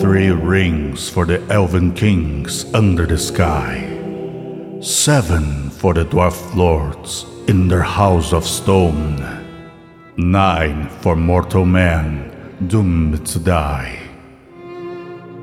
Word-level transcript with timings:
Three 0.00 0.30
rings 0.30 1.08
for 1.08 1.24
the 1.24 1.40
elven 1.48 1.94
kings 1.94 2.66
under 2.74 3.06
the 3.06 3.18
sky, 3.18 3.88
seven 4.80 5.70
for 5.70 5.94
the 5.94 6.04
dwarf 6.04 6.54
lords 6.54 7.24
in 7.48 7.68
their 7.68 7.82
house 7.82 8.32
of 8.32 8.44
stone, 8.44 9.16
nine 10.16 10.88
for 11.00 11.16
mortal 11.16 11.64
men 11.64 12.30
doomed 12.66 13.26
to 13.28 13.38
die, 13.38 13.98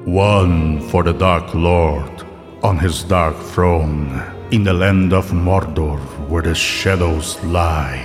one 0.06 0.82
for 0.90 1.04
the 1.04 1.14
dark 1.14 1.54
lord 1.54 2.24
on 2.62 2.78
his 2.78 3.04
dark 3.04 3.38
throne 3.38 4.22
in 4.52 4.64
the 4.64 4.74
land 4.74 5.14
of 5.14 5.32
Mordor 5.32 6.00
where 6.28 6.44
the 6.44 6.56
shadows 6.56 7.42
lie. 7.44 8.04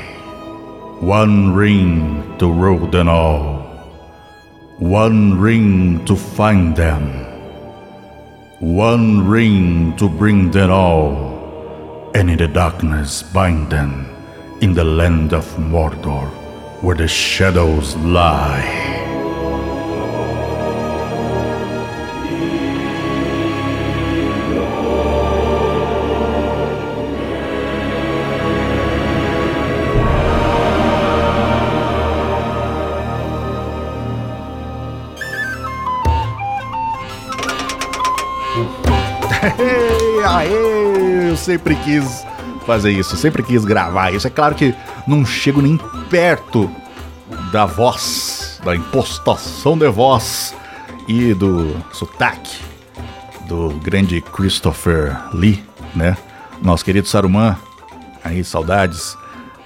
One 1.01 1.53
ring 1.53 2.39
to 2.39 2.51
rule 2.51 2.87
them 2.87 3.09
all, 3.09 3.54
one 4.85 5.41
ring 5.41 6.05
to 6.05 6.15
find 6.15 6.77
them, 6.77 7.09
one 8.61 9.27
ring 9.27 9.97
to 9.97 10.11
bring 10.11 10.51
them 10.51 10.69
all, 10.69 12.11
and 12.15 12.29
in 12.29 12.37
the 12.37 12.47
darkness 12.47 13.23
bind 13.23 13.71
them 13.71 14.07
in 14.61 14.75
the 14.75 14.85
land 14.85 15.33
of 15.33 15.47
Mordor 15.57 16.29
where 16.83 16.97
the 16.97 17.09
shadows 17.09 17.97
lie. 17.97 19.04
Aê, 40.27 41.31
eu 41.31 41.37
sempre 41.37 41.75
quis 41.77 42.25
fazer 42.67 42.93
isso, 42.93 43.17
sempre 43.17 43.43
quis 43.43 43.65
gravar 43.65 44.13
isso. 44.13 44.27
É 44.27 44.31
claro 44.31 44.55
que 44.55 44.75
não 45.07 45.25
chego 45.25 45.61
nem 45.61 45.79
perto 46.09 46.71
da 47.53 47.67
voz, 47.67 48.61
da 48.65 48.75
impostação 48.75 49.77
de 49.77 49.89
voz 49.89 50.55
e 51.07 51.35
do 51.35 51.77
sotaque 51.93 52.61
do 53.47 53.71
grande 53.83 54.21
Christopher 54.21 55.17
Lee, 55.35 55.63
né? 55.95 56.17
Nosso 56.63 56.85
querido 56.85 57.09
Saruman, 57.09 57.57
aí 58.23 58.43
saudades. 58.43 59.17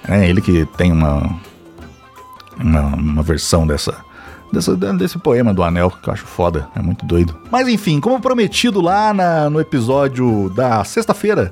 É 0.07 0.27
ele 0.27 0.41
que 0.41 0.65
tem 0.77 0.91
uma, 0.91 1.39
uma, 2.59 2.81
uma 2.81 3.23
versão 3.23 3.65
dessa 3.67 4.03
desse, 4.51 5.17
poema 5.19 5.53
do 5.53 5.63
Anel, 5.63 5.91
que 5.91 6.09
eu 6.09 6.13
acho 6.13 6.25
foda, 6.25 6.67
é 6.75 6.81
muito 6.81 7.05
doido. 7.05 7.35
Mas 7.51 7.67
enfim, 7.67 7.99
como 7.99 8.19
prometido 8.19 8.81
lá 8.81 9.13
na, 9.13 9.49
no 9.49 9.59
episódio 9.59 10.49
da 10.49 10.83
sexta-feira, 10.83 11.51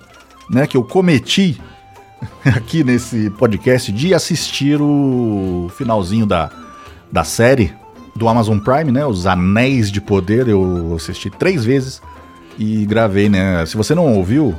né, 0.49 0.65
que 0.65 0.77
eu 0.77 0.83
cometi 0.83 1.59
aqui 2.45 2.83
nesse 2.83 3.29
podcast 3.31 3.91
de 3.91 4.13
assistir 4.13 4.81
o 4.81 5.69
finalzinho 5.77 6.25
da, 6.25 6.49
da 7.11 7.23
série 7.23 7.73
do 8.15 8.27
Amazon 8.27 8.57
Prime, 8.57 8.91
né, 8.91 9.05
Os 9.05 9.27
Anéis 9.27 9.91
de 9.91 10.01
Poder, 10.01 10.47
eu 10.47 10.93
assisti 10.95 11.29
três 11.29 11.63
vezes 11.63 12.01
e 12.57 12.85
gravei, 12.85 13.29
né. 13.29 13.65
Se 13.65 13.77
você 13.77 13.93
não 13.93 14.15
ouviu, 14.15 14.55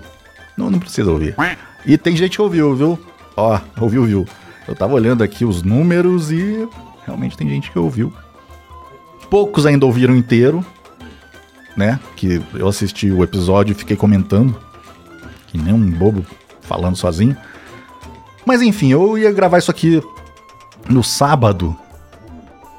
não, 0.56 0.70
não 0.70 0.78
precisa 0.78 1.10
ouvir. 1.10 1.34
E 1.84 1.98
tem 1.98 2.16
gente 2.16 2.36
que 2.36 2.42
ouviu, 2.42 2.74
viu? 2.74 2.98
Ó, 3.36 3.58
ouviu, 3.80 4.04
viu? 4.04 4.26
Eu 4.66 4.74
tava 4.74 4.94
olhando 4.94 5.24
aqui 5.24 5.44
os 5.44 5.62
números 5.62 6.30
e 6.30 6.68
realmente 7.06 7.36
tem 7.36 7.48
gente 7.48 7.70
que 7.70 7.78
ouviu. 7.78 8.12
Poucos 9.30 9.66
ainda 9.66 9.84
ouviram 9.86 10.16
inteiro, 10.16 10.64
né? 11.76 12.00
Que 12.16 12.42
eu 12.54 12.68
assisti 12.68 13.10
o 13.10 13.22
episódio 13.22 13.72
e 13.72 13.74
fiquei 13.74 13.96
comentando, 13.96 14.56
que 15.46 15.58
nem 15.58 15.74
um 15.74 15.90
bobo 15.90 16.24
falando 16.62 16.96
sozinho. 16.96 17.36
Mas 18.44 18.62
enfim, 18.62 18.90
eu 18.90 19.18
ia 19.18 19.30
gravar 19.30 19.58
isso 19.58 19.70
aqui 19.70 20.02
no 20.88 21.04
sábado. 21.04 21.76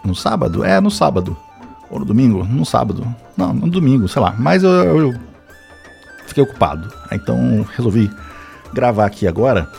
No 0.03 0.16
sábado? 0.16 0.63
É, 0.63 0.79
no 0.81 0.90
sábado. 0.90 1.38
Ou 1.90 2.00
no 2.00 2.06
domingo? 2.06 2.44
No 2.44 2.66
sábado. 2.66 3.06
Não, 3.38 3.53
no 3.53 3.69
domingo, 3.69 4.07
sei 4.07 4.22
lá. 4.22 4.35
Mas 4.38 4.63
eu, 4.63 4.72
eu 4.72 5.19
fiquei 6.25 6.44
ocupado. 6.44 6.91
Então 7.12 7.66
resolvi 7.75 8.09
gravar 8.74 9.06
aqui 9.06 9.28
agora. 9.28 9.69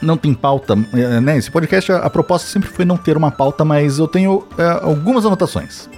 Não 0.00 0.16
tem 0.16 0.32
pauta, 0.32 0.74
é, 0.92 1.20
né? 1.20 1.36
Esse 1.36 1.50
podcast, 1.50 1.90
a, 1.90 1.98
a 1.98 2.10
proposta 2.10 2.48
sempre 2.48 2.68
foi 2.68 2.84
não 2.84 2.96
ter 2.96 3.16
uma 3.16 3.30
pauta, 3.30 3.64
mas 3.64 3.98
eu 3.98 4.06
tenho 4.06 4.46
é, 4.56 4.84
algumas 4.84 5.26
anotações. 5.26 5.88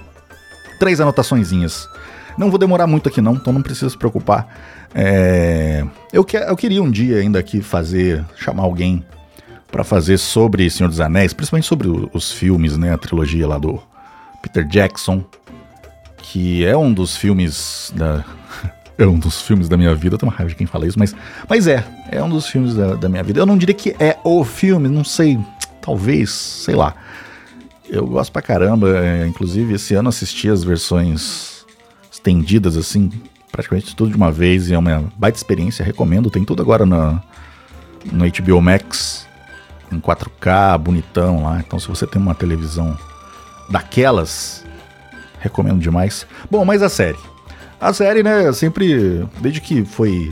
Três 0.79 0.99
anotaçõezinhas. 0.99 1.87
Não 2.37 2.49
vou 2.49 2.57
demorar 2.57 2.87
muito 2.87 3.09
aqui 3.09 3.21
não, 3.21 3.33
então 3.33 3.53
não 3.53 3.61
precisa 3.61 3.89
se 3.89 3.97
preocupar. 3.97 4.47
É, 4.95 5.85
eu, 6.11 6.23
que, 6.23 6.37
eu 6.37 6.55
queria 6.55 6.81
um 6.81 6.89
dia 6.89 7.17
ainda 7.17 7.39
aqui 7.39 7.61
fazer, 7.61 8.25
chamar 8.35 8.63
alguém 8.63 9.05
para 9.71 9.83
fazer 9.83 10.17
sobre 10.17 10.69
Senhor 10.69 10.89
dos 10.89 10.99
Anéis, 10.99 11.33
principalmente 11.33 11.67
sobre 11.67 11.87
o, 11.87 12.09
os 12.13 12.31
filmes, 12.31 12.77
né? 12.77 12.93
A 12.93 12.97
trilogia 12.97 13.47
lá 13.47 13.57
do 13.57 13.81
Peter 14.41 14.65
Jackson, 14.67 15.23
que 16.17 16.65
é 16.65 16.75
um 16.75 16.91
dos 16.91 17.15
filmes 17.15 17.91
da, 17.95 18.25
é 19.03 19.07
um 19.07 19.17
dos 19.17 19.41
filmes 19.41 19.67
da 19.67 19.77
minha 19.77 19.93
vida. 19.95 20.15
Eu 20.15 20.19
tenho 20.19 20.31
uma 20.31 20.35
raiva 20.35 20.49
de 20.49 20.55
quem 20.55 20.67
fala 20.67 20.87
isso, 20.87 20.97
mas, 20.97 21.15
mas 21.47 21.67
é. 21.67 21.83
É 22.09 22.21
um 22.21 22.29
dos 22.29 22.47
filmes 22.47 22.75
da, 22.75 22.95
da 22.95 23.09
minha 23.09 23.23
vida. 23.23 23.39
Eu 23.39 23.45
não 23.45 23.57
diria 23.57 23.75
que 23.75 23.95
é 23.99 24.17
o 24.23 24.43
filme, 24.43 24.87
não 24.87 25.03
sei. 25.03 25.39
Talvez, 25.81 26.29
sei 26.29 26.75
lá. 26.75 26.95
Eu 27.89 28.05
gosto 28.07 28.31
pra 28.31 28.41
caramba. 28.41 28.97
É, 28.97 29.27
inclusive, 29.27 29.73
esse 29.73 29.93
ano 29.93 30.09
assisti 30.09 30.49
as 30.49 30.63
versões 30.63 31.65
estendidas, 32.11 32.77
assim, 32.77 33.11
praticamente 33.51 33.95
tudo 33.95 34.11
de 34.11 34.17
uma 34.17 34.31
vez. 34.31 34.69
E 34.69 34.73
é 34.73 34.77
uma 34.77 35.03
baita 35.17 35.37
experiência. 35.37 35.83
Recomendo. 35.83 36.29
Tem 36.29 36.43
tudo 36.43 36.61
agora 36.61 36.85
na, 36.85 37.21
no 38.11 38.25
HBO 38.25 38.61
Max. 38.61 39.27
Em 39.91 39.99
4K, 39.99 40.77
bonitão 40.77 41.43
lá. 41.43 41.59
Então, 41.59 41.77
se 41.77 41.87
você 41.87 42.07
tem 42.07 42.21
uma 42.21 42.33
televisão 42.33 42.97
daquelas, 43.69 44.65
recomendo 45.39 45.79
demais. 45.79 46.25
Bom, 46.49 46.63
mas 46.63 46.81
a 46.81 46.89
série. 46.89 47.30
A 47.81 47.91
série, 47.93 48.21
né, 48.21 48.53
sempre, 48.53 49.27
desde 49.39 49.59
que 49.59 49.83
foi 49.83 50.31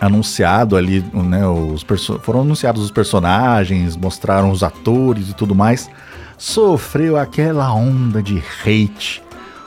anunciado 0.00 0.76
ali, 0.76 1.04
né, 1.12 1.46
os 1.46 1.84
foram 2.22 2.40
anunciados 2.40 2.82
os 2.82 2.90
personagens, 2.90 3.98
mostraram 3.98 4.50
os 4.50 4.62
atores 4.62 5.28
e 5.28 5.34
tudo 5.34 5.54
mais, 5.54 5.90
sofreu 6.38 7.18
aquela 7.18 7.70
onda 7.74 8.22
de 8.22 8.42
hate. 8.64 9.22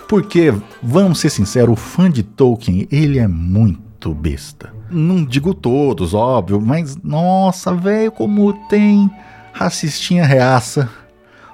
Porque, 0.08 0.52
vamos 0.82 1.20
ser 1.20 1.30
sinceros, 1.30 1.74
o 1.74 1.76
fã 1.76 2.10
de 2.10 2.24
Tolkien, 2.24 2.88
ele 2.92 3.20
é 3.20 3.28
muito 3.28 4.12
besta. 4.16 4.74
Não 4.90 5.24
digo 5.24 5.54
todos, 5.54 6.16
óbvio, 6.16 6.60
mas 6.60 6.98
nossa, 6.98 7.76
velho, 7.76 8.12
como 8.12 8.54
tem 8.68 9.08
racistinha 9.54 10.26
reaça, 10.26 10.90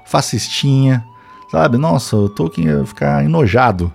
fascistinha, 0.06 1.04
sabe? 1.50 1.76
Nossa, 1.76 2.16
o 2.16 2.30
Tolkien 2.30 2.68
ia 2.68 2.86
ficar 2.86 3.22
enojado 3.22 3.92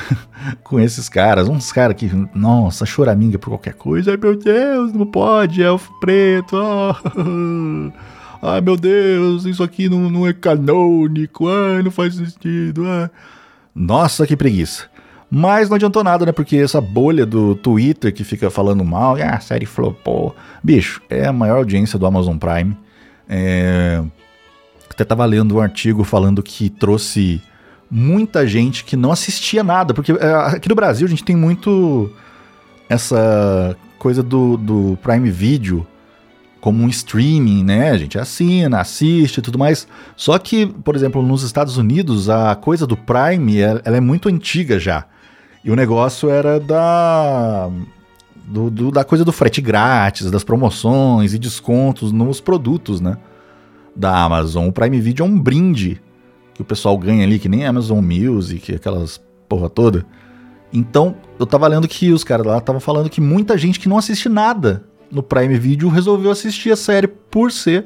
com 0.62 0.80
esses 0.80 1.08
caras. 1.08 1.48
Uns 1.48 1.72
caras 1.72 1.96
que, 1.96 2.10
nossa, 2.34 2.86
choraminga 2.86 3.38
por 3.38 3.50
qualquer 3.50 3.74
coisa. 3.74 4.12
Ai 4.12 4.16
meu 4.16 4.36
Deus, 4.36 4.92
não 4.92 5.06
pode, 5.06 5.62
elfo 5.62 5.92
preto. 6.00 6.56
Oh. 6.56 7.92
Ai 8.44 8.60
meu 8.60 8.76
Deus, 8.76 9.44
isso 9.44 9.62
aqui 9.62 9.88
não, 9.88 10.10
não 10.10 10.26
é 10.26 10.32
canônico. 10.32 11.48
Ai, 11.48 11.82
não 11.82 11.90
faz 11.90 12.16
sentido. 12.16 12.84
Ai. 12.86 13.08
Nossa, 13.74 14.26
que 14.26 14.36
preguiça. 14.36 14.90
Mas 15.30 15.68
não 15.70 15.76
adiantou 15.76 16.04
nada, 16.04 16.26
né? 16.26 16.32
Porque 16.32 16.56
essa 16.56 16.78
bolha 16.80 17.24
do 17.24 17.54
Twitter 17.54 18.12
que 18.12 18.22
fica 18.22 18.50
falando 18.50 18.84
mal, 18.84 19.16
ah, 19.16 19.36
a 19.36 19.40
série 19.40 19.64
flopou. 19.64 20.36
Bicho, 20.62 21.00
é 21.08 21.26
a 21.26 21.32
maior 21.32 21.58
audiência 21.58 21.98
do 21.98 22.04
Amazon 22.04 22.36
Prime. 22.36 22.76
É... 23.26 24.02
Até 24.90 25.04
tava 25.04 25.24
lendo 25.24 25.56
um 25.56 25.60
artigo 25.60 26.04
falando 26.04 26.42
que 26.42 26.68
trouxe 26.68 27.40
muita 27.94 28.46
gente 28.46 28.84
que 28.84 28.96
não 28.96 29.12
assistia 29.12 29.62
nada, 29.62 29.92
porque 29.92 30.12
é, 30.12 30.34
aqui 30.46 30.66
no 30.66 30.74
Brasil 30.74 31.06
a 31.06 31.10
gente 31.10 31.22
tem 31.22 31.36
muito 31.36 32.10
essa 32.88 33.76
coisa 33.98 34.22
do, 34.22 34.56
do 34.56 34.98
Prime 35.02 35.30
Video 35.30 35.86
como 36.58 36.82
um 36.82 36.88
streaming, 36.88 37.62
né? 37.62 37.90
A 37.90 37.98
gente 37.98 38.18
assina, 38.18 38.80
assiste 38.80 39.38
e 39.38 39.42
tudo 39.42 39.58
mais. 39.58 39.86
Só 40.16 40.38
que, 40.38 40.66
por 40.66 40.96
exemplo, 40.96 41.20
nos 41.22 41.42
Estados 41.42 41.76
Unidos, 41.76 42.30
a 42.30 42.54
coisa 42.54 42.86
do 42.86 42.96
Prime 42.96 43.60
ela 43.60 43.96
é 43.96 44.00
muito 44.00 44.30
antiga 44.30 44.78
já. 44.78 45.04
E 45.62 45.70
o 45.70 45.76
negócio 45.76 46.30
era 46.30 46.58
da. 46.58 47.68
Do, 48.44 48.70
do, 48.70 48.90
da 48.90 49.04
coisa 49.04 49.24
do 49.24 49.32
frete 49.32 49.60
grátis, 49.60 50.30
das 50.30 50.42
promoções 50.42 51.32
e 51.32 51.38
descontos 51.38 52.10
nos 52.10 52.40
produtos, 52.40 53.00
né? 53.00 53.18
Da 53.94 54.16
Amazon. 54.24 54.68
O 54.68 54.72
Prime 54.72 55.00
Video 55.00 55.24
é 55.24 55.28
um 55.28 55.38
brinde 55.38 56.00
que 56.54 56.62
o 56.62 56.64
pessoal 56.64 56.96
ganha 56.98 57.24
ali, 57.24 57.38
que 57.38 57.48
nem 57.48 57.64
Amazon 57.64 58.04
Music, 58.04 58.74
aquelas 58.74 59.20
porra 59.48 59.68
toda. 59.68 60.06
Então, 60.72 61.16
eu 61.38 61.46
tava 61.46 61.68
lendo 61.68 61.86
que 61.86 62.12
os 62.12 62.24
caras 62.24 62.46
lá 62.46 62.58
estavam 62.58 62.80
falando 62.80 63.10
que 63.10 63.20
muita 63.20 63.58
gente 63.58 63.78
que 63.78 63.88
não 63.88 63.98
assiste 63.98 64.28
nada 64.28 64.84
no 65.10 65.22
Prime 65.22 65.58
Video 65.58 65.88
resolveu 65.88 66.30
assistir 66.30 66.72
a 66.72 66.76
série 66.76 67.06
por 67.06 67.52
ser 67.52 67.84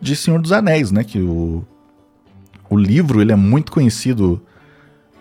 de 0.00 0.14
Senhor 0.14 0.40
dos 0.40 0.52
Anéis, 0.52 0.92
né? 0.92 1.02
Que 1.02 1.20
o, 1.20 1.64
o 2.70 2.76
livro 2.76 3.20
ele 3.20 3.32
é 3.32 3.36
muito 3.36 3.72
conhecido, 3.72 4.40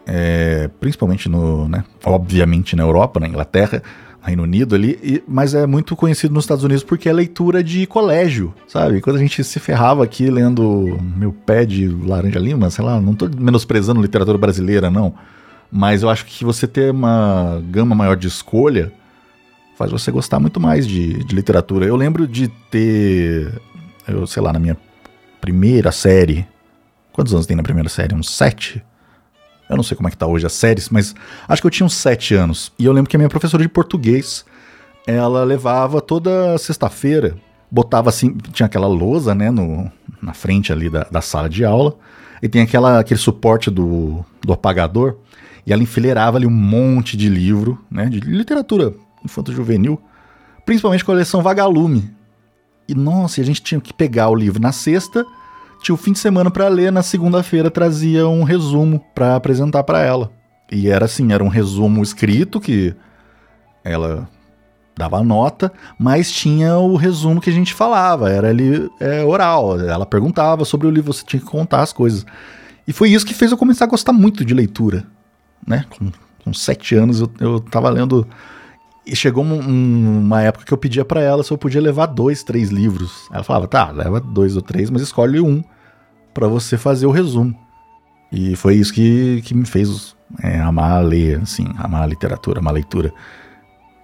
é, 0.05 0.69
principalmente 0.79 1.27
no, 1.27 1.67
né, 1.67 1.83
obviamente 2.03 2.75
na 2.75 2.83
Europa, 2.83 3.19
na 3.19 3.27
Inglaterra, 3.27 3.81
Reino 4.25 4.43
Unido 4.43 4.73
ali, 4.73 4.99
e, 5.03 5.23
mas 5.27 5.53
é 5.53 5.67
muito 5.67 5.95
conhecido 5.95 6.33
nos 6.33 6.45
Estados 6.45 6.63
Unidos 6.63 6.83
porque 6.83 7.07
é 7.07 7.13
leitura 7.13 7.63
de 7.63 7.85
colégio, 7.85 8.53
sabe? 8.67 8.99
Quando 8.99 9.17
a 9.17 9.19
gente 9.19 9.43
se 9.43 9.59
ferrava 9.59 10.03
aqui 10.03 10.29
lendo 10.29 10.99
Meu 11.15 11.31
Pé 11.31 11.65
de 11.65 11.87
Laranja 11.87 12.39
Lima, 12.39 12.69
sei 12.69 12.83
lá, 12.83 12.99
não 12.99 13.13
tô 13.13 13.29
menosprezando 13.37 14.01
literatura 14.01 14.37
brasileira, 14.37 14.89
não, 14.89 15.13
mas 15.71 16.01
eu 16.01 16.09
acho 16.09 16.25
que 16.25 16.43
você 16.43 16.67
ter 16.67 16.91
uma 16.91 17.61
gama 17.69 17.93
maior 17.93 18.15
de 18.15 18.27
escolha 18.27 18.91
faz 19.77 19.91
você 19.91 20.09
gostar 20.09 20.39
muito 20.39 20.59
mais 20.59 20.87
de, 20.87 21.23
de 21.23 21.35
literatura. 21.35 21.85
Eu 21.85 21.95
lembro 21.95 22.27
de 22.27 22.47
ter, 22.71 23.51
eu 24.07 24.25
sei 24.25 24.41
lá, 24.41 24.51
na 24.53 24.59
minha 24.59 24.77
primeira 25.39 25.91
série, 25.91 26.47
quantos 27.11 27.33
anos 27.33 27.45
tem 27.45 27.55
na 27.55 27.63
primeira 27.63 27.89
série? 27.89 28.15
Uns 28.15 28.29
sete? 28.29 28.83
Eu 29.69 29.75
não 29.75 29.83
sei 29.83 29.97
como 29.97 30.07
é 30.07 30.11
que 30.11 30.17
tá 30.17 30.27
hoje 30.27 30.45
as 30.45 30.53
séries, 30.53 30.89
mas 30.89 31.15
acho 31.47 31.61
que 31.61 31.67
eu 31.67 31.71
tinha 31.71 31.85
uns 31.85 31.95
sete 31.95 32.35
anos. 32.35 32.71
E 32.77 32.85
eu 32.85 32.93
lembro 32.93 33.09
que 33.09 33.15
a 33.15 33.19
minha 33.19 33.29
professora 33.29 33.63
de 33.63 33.69
português, 33.69 34.45
ela 35.07 35.43
levava 35.43 36.01
toda 36.01 36.57
sexta-feira, 36.57 37.35
botava 37.69 38.09
assim, 38.09 38.35
tinha 38.53 38.65
aquela 38.67 38.87
lousa, 38.87 39.33
né, 39.33 39.49
no, 39.49 39.91
na 40.21 40.33
frente 40.33 40.71
ali 40.71 40.89
da, 40.89 41.03
da 41.05 41.21
sala 41.21 41.49
de 41.49 41.65
aula, 41.65 41.95
e 42.41 42.47
tem 42.47 42.61
aquela, 42.61 42.99
aquele 42.99 43.19
suporte 43.19 43.71
do, 43.71 44.23
do 44.41 44.53
apagador, 44.53 45.17
e 45.65 45.73
ela 45.73 45.81
enfileirava 45.81 46.37
ali 46.37 46.45
um 46.45 46.51
monte 46.51 47.17
de 47.17 47.27
livro, 47.27 47.83
né, 47.89 48.05
de 48.05 48.19
literatura 48.19 48.93
infanto-juvenil, 49.23 49.99
principalmente 50.65 51.03
coleção 51.03 51.41
Vagalume. 51.41 52.13
E 52.87 52.93
nossa, 52.93 53.41
a 53.41 53.43
gente 53.43 53.63
tinha 53.63 53.81
que 53.81 53.91
pegar 53.91 54.29
o 54.29 54.35
livro 54.35 54.61
na 54.61 54.71
sexta 54.71 55.25
tinha 55.85 55.93
o 55.93 55.97
fim 55.97 56.13
de 56.13 56.17
semana 56.17 56.49
para 56.49 56.67
ler, 56.67 56.91
na 56.91 57.03
segunda-feira 57.03 57.69
trazia 57.69 58.27
um 58.27 58.41
resumo 58.41 58.99
para 59.13 59.35
apresentar 59.35 59.83
para 59.83 60.01
ela. 60.01 60.31
E 60.71 60.89
era 60.89 61.05
assim, 61.05 61.31
era 61.31 61.43
um 61.43 61.47
resumo 61.47 62.01
escrito 62.01 62.59
que 62.59 62.95
ela 63.83 64.27
dava 64.97 65.23
nota, 65.23 65.71
mas 65.99 66.31
tinha 66.31 66.75
o 66.79 66.95
resumo 66.95 67.39
que 67.39 67.51
a 67.51 67.53
gente 67.53 67.71
falava, 67.71 68.31
era 68.31 68.49
ali 68.49 68.89
é, 68.99 69.23
oral. 69.23 69.79
Ela 69.79 70.07
perguntava 70.07 70.65
sobre 70.65 70.87
o 70.87 70.89
livro, 70.89 71.13
você 71.13 71.23
tinha 71.23 71.39
que 71.39 71.45
contar 71.45 71.83
as 71.83 71.93
coisas. 71.93 72.25
E 72.87 72.91
foi 72.91 73.11
isso 73.11 73.25
que 73.25 73.35
fez 73.35 73.51
eu 73.51 73.57
começar 73.57 73.85
a 73.85 73.89
gostar 73.89 74.11
muito 74.11 74.43
de 74.43 74.55
leitura, 74.55 75.05
né? 75.67 75.85
Com, 75.91 76.11
com 76.43 76.51
sete 76.51 76.95
anos 76.95 77.21
eu, 77.21 77.31
eu 77.39 77.59
tava 77.59 77.91
lendo 77.91 78.27
e 79.05 79.15
chegou 79.15 79.43
um, 79.43 80.17
uma 80.17 80.41
época 80.41 80.65
que 80.65 80.73
eu 80.73 80.79
pedia 80.79 81.05
para 81.05 81.21
ela 81.21 81.43
se 81.43 81.51
eu 81.51 81.59
podia 81.59 81.79
levar 81.79 82.07
dois, 82.07 82.41
três 82.41 82.69
livros. 82.69 83.27
Ela 83.31 83.43
falava, 83.43 83.67
tá, 83.67 83.91
leva 83.91 84.19
dois 84.19 84.55
ou 84.55 84.63
três, 84.63 84.89
mas 84.89 85.03
escolhe 85.03 85.39
um 85.39 85.63
para 86.35 86.47
você 86.49 86.77
fazer 86.77 87.05
o 87.05 87.11
resumo. 87.11 87.57
E 88.29 88.55
foi 88.57 88.75
isso 88.75 88.93
que, 88.93 89.41
que 89.45 89.55
me 89.55 89.65
fez 89.65 90.13
é, 90.43 90.59
amar 90.59 91.01
ler, 91.01 91.39
assim, 91.41 91.65
amar 91.77 92.03
a 92.03 92.05
literatura, 92.05 92.59
amar 92.59 92.71
a 92.71 92.75
leitura. 92.75 93.13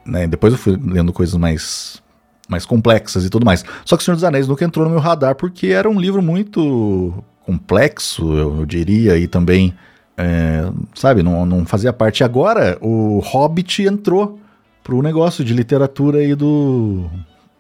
Né? 0.06 0.26
Depois 0.26 0.54
eu 0.54 0.58
fui 0.58 0.80
lendo 0.82 1.12
coisas 1.12 1.36
mais, 1.36 2.02
mais 2.48 2.66
complexas 2.66 3.26
e 3.26 3.30
tudo 3.30 3.46
mais. 3.46 3.66
Só 3.84 3.98
que 3.98 4.02
O 4.02 4.06
Senhor 4.06 4.16
dos 4.16 4.24
Anéis 4.24 4.48
nunca 4.48 4.64
entrou 4.64 4.86
no 4.86 4.92
meu 4.92 5.02
radar 5.02 5.36
porque 5.36 5.68
era 5.68 5.90
um 5.90 6.00
livro 6.00 6.22
muito 6.22 7.22
complexo, 7.46 8.34
eu, 8.34 8.66
diria, 8.66 9.18
e 9.18 9.28
também, 9.28 9.74
é, 10.16 10.72
sabe, 10.96 11.22
não, 11.22 11.46
não 11.46 11.66
fazia 11.66 11.92
parte. 11.92 12.24
Agora 12.24 12.78
o 12.80 13.20
Hobbit 13.20 13.84
entrou 13.84 14.40
pro 14.82 15.02
negócio 15.02 15.44
de 15.44 15.54
literatura 15.54 16.24
e 16.24 16.34
do, 16.34 17.10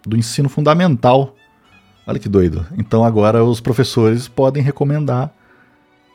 do 0.07 0.15
ensino 0.15 0.47
fundamental. 0.47 1.35
Olha 2.11 2.19
que 2.19 2.27
doido. 2.27 2.65
Então 2.77 3.05
agora 3.05 3.41
os 3.41 3.61
professores 3.61 4.27
podem 4.27 4.61
recomendar, 4.61 5.31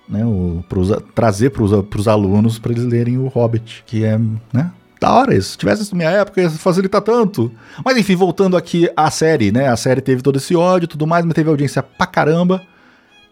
né, 0.07 0.27
o, 0.27 0.63
pros, 0.69 0.91
trazer 1.15 1.49
para 1.49 1.63
os 1.63 2.07
alunos 2.07 2.59
para 2.59 2.73
eles 2.73 2.85
lerem 2.85 3.17
o 3.17 3.29
Hobbit, 3.29 3.83
que 3.87 4.05
é, 4.05 4.19
né, 4.53 4.71
da 5.01 5.11
hora 5.11 5.35
isso. 5.35 5.53
Se 5.53 5.59
tivesse 5.59 5.91
na 5.91 5.97
minha 5.97 6.11
época, 6.11 6.43
ia 6.43 6.51
facilitar 6.51 7.01
tanto. 7.01 7.51
Mas 7.83 7.97
enfim, 7.97 8.15
voltando 8.15 8.59
aqui 8.59 8.91
à 8.95 9.11
série, 9.11 9.51
né? 9.51 9.69
A 9.69 9.77
série 9.77 10.03
teve 10.03 10.21
todo 10.21 10.37
esse 10.37 10.55
ódio 10.55 10.85
e 10.85 10.89
tudo 10.89 11.07
mais, 11.07 11.25
mas 11.25 11.33
teve 11.33 11.49
audiência 11.49 11.83
pra 11.83 12.07
caramba. 12.07 12.61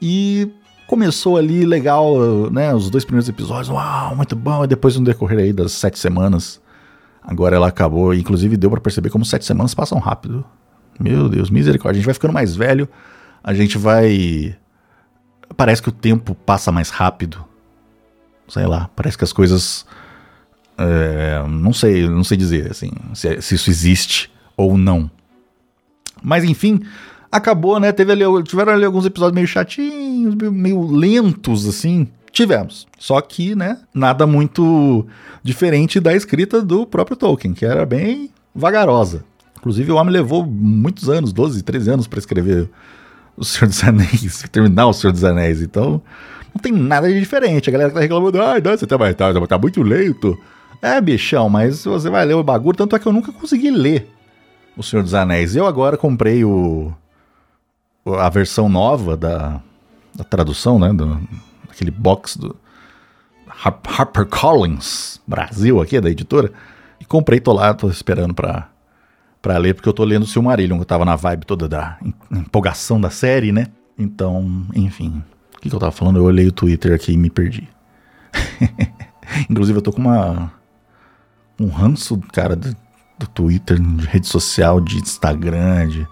E 0.00 0.50
começou 0.86 1.36
ali 1.36 1.66
legal, 1.66 2.50
né? 2.50 2.74
Os 2.74 2.88
dois 2.88 3.04
primeiros 3.04 3.28
episódios, 3.28 3.68
uau, 3.68 4.16
muito 4.16 4.34
bom. 4.34 4.64
E 4.64 4.66
depois, 4.66 4.96
no 4.96 5.04
decorrer 5.04 5.38
aí 5.38 5.52
das 5.52 5.72
sete 5.72 5.98
semanas, 5.98 6.62
agora 7.22 7.56
ela 7.56 7.68
acabou. 7.68 8.14
Inclusive, 8.14 8.56
deu 8.56 8.70
para 8.70 8.80
perceber 8.80 9.10
como 9.10 9.22
sete 9.22 9.44
semanas 9.44 9.74
passam 9.74 9.98
rápido. 9.98 10.42
Meu 10.98 11.28
Deus, 11.28 11.50
misericórdia. 11.50 11.98
A 11.98 12.00
gente 12.00 12.06
vai 12.06 12.14
ficando 12.14 12.32
mais 12.32 12.54
velho, 12.54 12.88
a 13.42 13.52
gente 13.52 13.76
vai. 13.76 14.56
Parece 15.56 15.82
que 15.82 15.88
o 15.88 15.92
tempo 15.92 16.34
passa 16.34 16.72
mais 16.72 16.90
rápido. 16.90 17.44
Sei 18.48 18.66
lá, 18.66 18.90
parece 18.94 19.16
que 19.16 19.24
as 19.24 19.32
coisas. 19.32 19.86
É, 20.76 21.44
não 21.48 21.72
sei, 21.72 22.08
não 22.08 22.24
sei 22.24 22.36
dizer 22.36 22.70
assim, 22.70 22.90
se, 23.14 23.40
se, 23.40 23.54
isso 23.54 23.70
existe 23.70 24.32
ou 24.56 24.76
não. 24.76 25.08
Mas 26.22 26.42
enfim, 26.42 26.80
acabou, 27.30 27.78
né? 27.78 27.92
Teve 27.92 28.12
ali, 28.12 28.24
tiveram 28.44 28.72
ali 28.72 28.84
alguns 28.84 29.06
episódios 29.06 29.34
meio 29.34 29.46
chatinhos, 29.46 30.34
meio, 30.34 30.52
meio 30.52 30.86
lentos, 30.86 31.68
assim. 31.68 32.08
Tivemos. 32.32 32.88
Só 32.98 33.20
que, 33.20 33.54
né, 33.54 33.78
nada 33.94 34.26
muito 34.26 35.06
diferente 35.42 36.00
da 36.00 36.16
escrita 36.16 36.60
do 36.60 36.84
próprio 36.84 37.16
Tolkien, 37.16 37.54
que 37.54 37.64
era 37.64 37.86
bem 37.86 38.30
vagarosa. 38.52 39.24
Inclusive, 39.64 39.92
o 39.92 39.96
homem 39.96 40.12
levou 40.12 40.44
muitos 40.44 41.08
anos, 41.08 41.32
12, 41.32 41.62
13 41.62 41.90
anos, 41.90 42.06
para 42.06 42.18
escrever 42.18 42.68
O 43.34 43.42
Senhor 43.46 43.66
dos 43.66 43.82
Anéis, 43.82 44.42
terminar 44.52 44.88
O 44.88 44.92
Senhor 44.92 45.10
dos 45.10 45.24
Anéis. 45.24 45.62
Então, 45.62 46.02
não 46.54 46.60
tem 46.60 46.70
nada 46.70 47.08
de 47.08 47.18
diferente. 47.18 47.70
A 47.70 47.72
galera 47.72 47.90
tá 47.90 47.98
reclamando, 47.98 48.42
ai, 48.42 48.60
ah, 48.62 48.76
você 48.76 48.86
tá, 48.86 48.98
tá, 49.14 49.46
tá 49.46 49.58
muito 49.58 49.82
lento. 49.82 50.38
É, 50.82 51.00
bichão, 51.00 51.48
mas 51.48 51.82
você 51.82 52.10
vai 52.10 52.26
ler 52.26 52.34
o 52.34 52.42
bagulho, 52.42 52.76
tanto 52.76 52.94
é 52.94 52.98
que 52.98 53.06
eu 53.06 53.12
nunca 53.12 53.32
consegui 53.32 53.70
ler 53.70 54.06
O 54.76 54.82
Senhor 54.82 55.02
dos 55.02 55.14
Anéis. 55.14 55.56
Eu 55.56 55.66
agora 55.66 55.96
comprei 55.96 56.44
o 56.44 56.92
a 58.18 58.28
versão 58.28 58.68
nova 58.68 59.16
da, 59.16 59.62
da 60.14 60.24
tradução, 60.24 60.78
né, 60.78 60.92
do, 60.92 61.18
aquele 61.70 61.90
box 61.90 62.36
do 62.36 62.54
Harper 63.48 64.26
Collins 64.26 65.22
Brasil 65.26 65.80
aqui, 65.80 65.98
da 66.02 66.10
editora, 66.10 66.52
e 67.00 67.04
comprei, 67.06 67.40
tô 67.40 67.54
lá, 67.54 67.72
tô 67.72 67.88
esperando 67.88 68.34
pra 68.34 68.68
para 69.44 69.58
ler, 69.58 69.74
porque 69.74 69.86
eu 69.86 69.92
tô 69.92 70.04
lendo 70.04 70.22
o 70.22 70.26
Silmarillion, 70.26 70.78
eu 70.78 70.86
tava 70.86 71.04
na 71.04 71.16
vibe 71.16 71.44
toda 71.44 71.68
da 71.68 71.98
empolgação 72.32 72.98
da 72.98 73.10
série, 73.10 73.52
né? 73.52 73.66
Então, 73.98 74.66
enfim. 74.74 75.22
O 75.54 75.60
que, 75.60 75.68
que 75.68 75.74
eu 75.74 75.78
tava 75.78 75.92
falando? 75.92 76.16
Eu 76.16 76.24
olhei 76.24 76.48
o 76.48 76.52
Twitter 76.52 76.94
aqui 76.94 77.12
e 77.12 77.18
me 77.18 77.28
perdi. 77.28 77.68
Inclusive, 79.50 79.76
eu 79.76 79.82
tô 79.82 79.92
com 79.92 80.00
uma. 80.00 80.50
Um 81.60 81.68
ranço, 81.68 82.18
cara, 82.32 82.56
do, 82.56 82.74
do 83.18 83.26
Twitter, 83.28 83.78
de 83.78 84.06
rede 84.06 84.26
social, 84.26 84.80
de 84.80 84.96
Instagram, 84.96 85.88
de. 85.88 86.08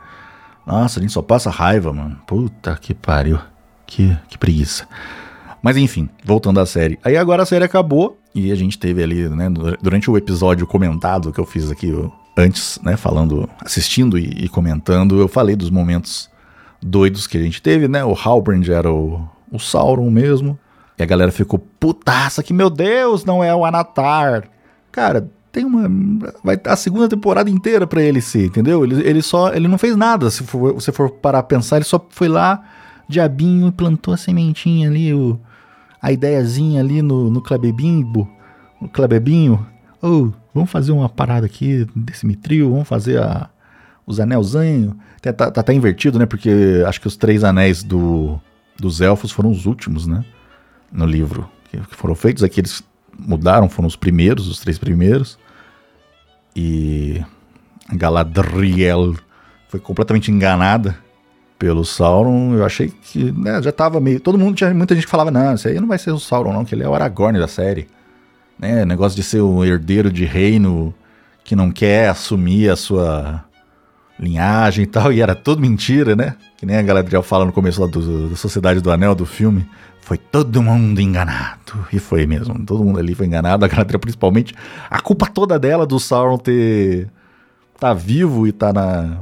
Nossa, 0.66 1.00
a 1.00 1.02
gente 1.02 1.12
só 1.12 1.22
passa 1.22 1.48
raiva, 1.48 1.90
mano. 1.90 2.20
Puta 2.26 2.76
que 2.76 2.92
pariu. 2.92 3.38
Que, 3.86 4.14
que 4.28 4.36
preguiça. 4.36 4.86
Mas 5.62 5.78
enfim, 5.78 6.06
voltando 6.22 6.60
à 6.60 6.66
série. 6.66 6.98
Aí 7.02 7.16
agora 7.16 7.44
a 7.44 7.46
série 7.46 7.64
acabou 7.64 8.18
e 8.34 8.52
a 8.52 8.54
gente 8.54 8.78
teve 8.78 9.02
ali, 9.02 9.26
né, 9.28 9.48
durante 9.80 10.10
o 10.10 10.18
episódio 10.18 10.66
comentado 10.66 11.32
que 11.32 11.40
eu 11.40 11.46
fiz 11.46 11.70
aqui, 11.70 11.92
antes, 12.36 12.78
né, 12.82 12.96
falando, 12.96 13.48
assistindo 13.60 14.18
e, 14.18 14.44
e, 14.44 14.48
comentando, 14.48 15.20
eu 15.20 15.28
falei 15.28 15.56
dos 15.56 15.70
momentos 15.70 16.30
doidos 16.80 17.26
que 17.26 17.38
a 17.38 17.42
gente 17.42 17.62
teve, 17.62 17.88
né? 17.88 18.04
O 18.04 18.14
Halbrand 18.14 18.68
era 18.68 18.90
o, 18.90 19.28
o 19.50 19.58
Sauron 19.58 20.10
mesmo. 20.10 20.58
E 20.98 21.02
a 21.02 21.06
galera 21.06 21.32
ficou, 21.32 21.58
putaça, 21.58 22.42
que 22.42 22.52
meu 22.52 22.68
Deus, 22.68 23.24
não 23.24 23.42
é 23.42 23.54
o 23.54 23.64
Anatar. 23.64 24.44
Cara, 24.90 25.28
tem 25.50 25.64
uma. 25.64 25.88
Vai 26.42 26.58
a 26.64 26.76
segunda 26.76 27.08
temporada 27.08 27.48
inteira 27.50 27.86
para 27.86 28.02
ele 28.02 28.20
ser, 28.20 28.46
entendeu? 28.46 28.84
Ele, 28.84 29.06
ele 29.06 29.22
só. 29.22 29.52
Ele 29.52 29.68
não 29.68 29.78
fez 29.78 29.96
nada. 29.96 30.30
Se 30.30 30.42
for, 30.42 30.74
você 30.74 30.90
for 30.90 31.10
parar 31.10 31.40
a 31.40 31.42
pensar, 31.42 31.76
ele 31.76 31.84
só 31.84 32.04
foi 32.10 32.28
lá, 32.28 32.62
diabinho, 33.08 33.70
plantou 33.70 34.14
a 34.14 34.16
sementinha 34.16 34.88
ali, 34.88 35.12
o, 35.12 35.38
a 36.00 36.10
ideiazinha 36.10 36.80
ali 36.80 37.02
no, 37.02 37.30
no 37.30 37.40
Klebebimbo, 37.40 38.28
no 38.80 38.88
Klebebinho. 38.88 39.66
Oh, 40.02 40.30
Vamos 40.54 40.70
fazer 40.70 40.92
uma 40.92 41.08
parada 41.08 41.46
aqui 41.46 41.86
desse 41.96 42.26
mitril, 42.26 42.70
vamos 42.70 42.88
fazer 42.88 43.18
a, 43.20 43.48
os 44.06 44.20
anelzinhos. 44.20 44.94
Tá, 45.20 45.32
tá, 45.32 45.50
tá, 45.50 45.60
até 45.60 45.72
invertido, 45.72 46.18
né? 46.18 46.26
Porque 46.26 46.82
acho 46.86 47.00
que 47.00 47.06
os 47.06 47.16
três 47.16 47.42
anéis 47.42 47.82
do, 47.82 48.38
dos 48.78 49.00
elfos 49.00 49.30
foram 49.30 49.50
os 49.50 49.66
últimos, 49.66 50.06
né? 50.06 50.24
No 50.90 51.06
livro. 51.06 51.48
Que, 51.70 51.78
que 51.78 51.96
foram 51.96 52.14
feitos. 52.14 52.42
Aqui 52.42 52.60
eles 52.60 52.82
mudaram, 53.18 53.68
foram 53.68 53.88
os 53.88 53.96
primeiros, 53.96 54.46
os 54.46 54.58
três 54.58 54.78
primeiros. 54.78 55.38
E 56.54 57.22
Galadriel 57.90 59.14
foi 59.68 59.80
completamente 59.80 60.30
enganada 60.30 60.94
pelo 61.58 61.82
Sauron. 61.82 62.54
Eu 62.54 62.64
achei 62.66 62.88
que 62.88 63.32
né, 63.32 63.62
já 63.62 63.72
tava 63.72 64.00
meio. 64.00 64.20
Todo 64.20 64.36
mundo 64.36 64.54
tinha 64.54 64.74
muita 64.74 64.94
gente 64.94 65.04
que 65.04 65.10
falava: 65.10 65.30
não, 65.30 65.54
isso 65.54 65.66
aí 65.66 65.80
não 65.80 65.88
vai 65.88 65.98
ser 65.98 66.10
o 66.10 66.18
Sauron, 66.18 66.52
não, 66.52 66.64
que 66.64 66.74
ele 66.74 66.82
é 66.82 66.88
o 66.88 66.94
Aragorn 66.94 67.38
da 67.38 67.48
série 67.48 67.88
né? 68.62 68.84
Negócio 68.84 69.16
de 69.16 69.24
ser 69.24 69.40
o 69.40 69.64
herdeiro 69.64 70.10
de 70.10 70.24
reino 70.24 70.94
que 71.42 71.56
não 71.56 71.72
quer 71.72 72.08
assumir 72.08 72.70
a 72.70 72.76
sua 72.76 73.44
linhagem 74.18 74.84
e 74.84 74.86
tal, 74.86 75.12
e 75.12 75.20
era 75.20 75.34
tudo 75.34 75.60
mentira, 75.60 76.14
né? 76.14 76.36
Que 76.56 76.64
nem 76.64 76.76
a 76.76 76.82
Galadriel 76.82 77.24
fala 77.24 77.44
no 77.44 77.52
começo 77.52 77.80
lá 77.80 77.88
do, 77.88 78.28
da 78.28 78.36
Sociedade 78.36 78.80
do 78.80 78.92
Anel, 78.92 79.16
do 79.16 79.26
filme. 79.26 79.68
Foi 80.00 80.16
todo 80.16 80.62
mundo 80.62 81.00
enganado. 81.00 81.86
E 81.92 81.98
foi 81.98 82.24
mesmo, 82.24 82.64
todo 82.64 82.84
mundo 82.84 83.00
ali 83.00 83.16
foi 83.16 83.26
enganado, 83.26 83.64
a 83.64 83.68
Galadriel 83.68 83.98
principalmente. 83.98 84.54
A 84.88 85.00
culpa 85.00 85.26
toda 85.26 85.58
dela 85.58 85.84
do 85.84 85.98
Sauron 85.98 86.38
ter... 86.38 87.08
tá 87.80 87.92
vivo 87.92 88.46
e 88.46 88.52
tá 88.52 88.72
na... 88.72 89.18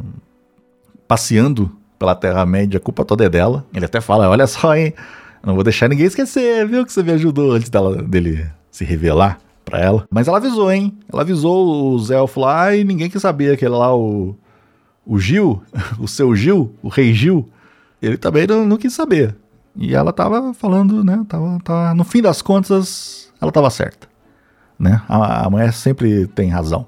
passeando 1.08 1.74
pela 1.98 2.14
Terra-média, 2.14 2.76
a 2.76 2.80
culpa 2.80 3.06
toda 3.06 3.24
é 3.24 3.28
dela. 3.30 3.64
Ele 3.72 3.86
até 3.86 4.02
fala, 4.02 4.28
olha 4.28 4.46
só, 4.46 4.76
hein, 4.76 4.92
não 5.42 5.54
vou 5.54 5.64
deixar 5.64 5.88
ninguém 5.88 6.06
esquecer, 6.06 6.66
viu, 6.66 6.84
que 6.84 6.92
você 6.92 7.02
me 7.02 7.12
ajudou 7.12 7.52
antes 7.52 7.70
dela, 7.70 8.02
dele 8.02 8.46
se 8.70 8.84
revelar 8.84 9.38
pra 9.64 9.78
ela. 9.78 10.06
Mas 10.10 10.28
ela 10.28 10.38
avisou, 10.38 10.70
hein? 10.70 10.98
Ela 11.12 11.22
avisou 11.22 11.94
os 11.94 12.10
elfos 12.10 12.42
lá 12.42 12.74
e 12.74 12.84
ninguém 12.84 13.10
quis 13.10 13.22
saber 13.22 13.54
aquele 13.54 13.70
lá, 13.70 13.94
o 13.94 14.36
o 15.04 15.18
Gil, 15.18 15.62
o 15.98 16.06
seu 16.06 16.34
Gil, 16.36 16.74
o 16.82 16.88
rei 16.88 17.12
Gil, 17.12 17.48
ele 18.00 18.16
também 18.16 18.46
não, 18.46 18.64
não 18.64 18.76
quis 18.76 18.92
saber. 18.92 19.36
E 19.76 19.94
ela 19.94 20.12
tava 20.12 20.52
falando, 20.54 21.04
né? 21.04 21.24
Tava, 21.28 21.58
tava, 21.64 21.94
no 21.94 22.04
fim 22.04 22.22
das 22.22 22.42
contas, 22.42 23.32
ela 23.40 23.52
tava 23.52 23.70
certa. 23.70 24.08
Né? 24.78 25.02
A, 25.08 25.46
a 25.46 25.50
mulher 25.50 25.72
sempre 25.72 26.26
tem 26.28 26.48
razão. 26.48 26.86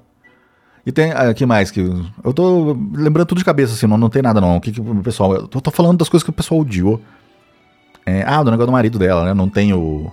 E 0.85 0.91
tem. 0.91 1.11
Ah, 1.11 1.33
que 1.33 1.45
mais? 1.45 1.71
que 1.71 1.79
Eu 2.23 2.33
tô 2.33 2.77
lembrando 2.93 3.27
tudo 3.27 3.37
de 3.37 3.45
cabeça, 3.45 3.73
assim, 3.73 3.87
não, 3.87 3.97
não 3.97 4.09
tem 4.09 4.21
nada 4.21 4.41
não. 4.41 4.57
O 4.57 4.61
que, 4.61 4.71
que 4.71 4.81
o 4.81 5.03
pessoal. 5.03 5.35
Eu 5.35 5.47
tô, 5.47 5.61
tô, 5.61 5.71
falando 5.71 5.97
das 5.97 6.09
coisas 6.09 6.23
que 6.23 6.29
o 6.29 6.33
pessoal 6.33 6.59
odiou. 6.61 6.99
É, 8.05 8.23
ah, 8.23 8.43
do 8.43 8.51
negócio 8.51 8.67
do 8.67 8.73
marido 8.73 8.99
dela, 8.99 9.23
né? 9.23 9.33
Não 9.33 9.47
tem 9.47 9.73
o. 9.73 10.11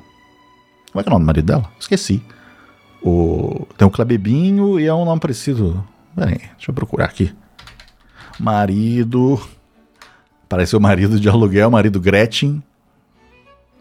Como 0.93 1.01
é 1.01 1.03
que 1.03 1.09
é 1.09 1.11
o 1.11 1.15
nome 1.15 1.25
do 1.25 1.27
marido 1.27 1.47
dela? 1.47 1.71
Esqueci. 1.79 2.23
O, 3.03 3.67
tem 3.77 3.87
o 3.87 3.91
Clebebinho 3.91 4.79
e 4.79 4.87
é 4.87 4.95
um 4.95 5.05
nome 5.05 5.21
parecido. 5.21 5.85
Pera 6.15 6.31
aí, 6.31 6.39
deixa 6.39 6.71
eu 6.71 6.75
procurar 6.75 7.07
aqui 7.07 7.33
marido. 8.41 9.41
Parece 10.49 10.75
o 10.75 10.81
marido 10.81 11.21
de 11.21 11.29
aluguel, 11.29 11.71
marido 11.71 12.01
Gretchen. 12.01 12.63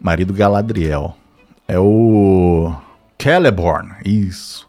Marido 0.00 0.32
Galadriel. 0.32 1.16
É 1.66 1.78
o. 1.78 2.72
Celeborn, 3.20 3.92
isso. 4.04 4.68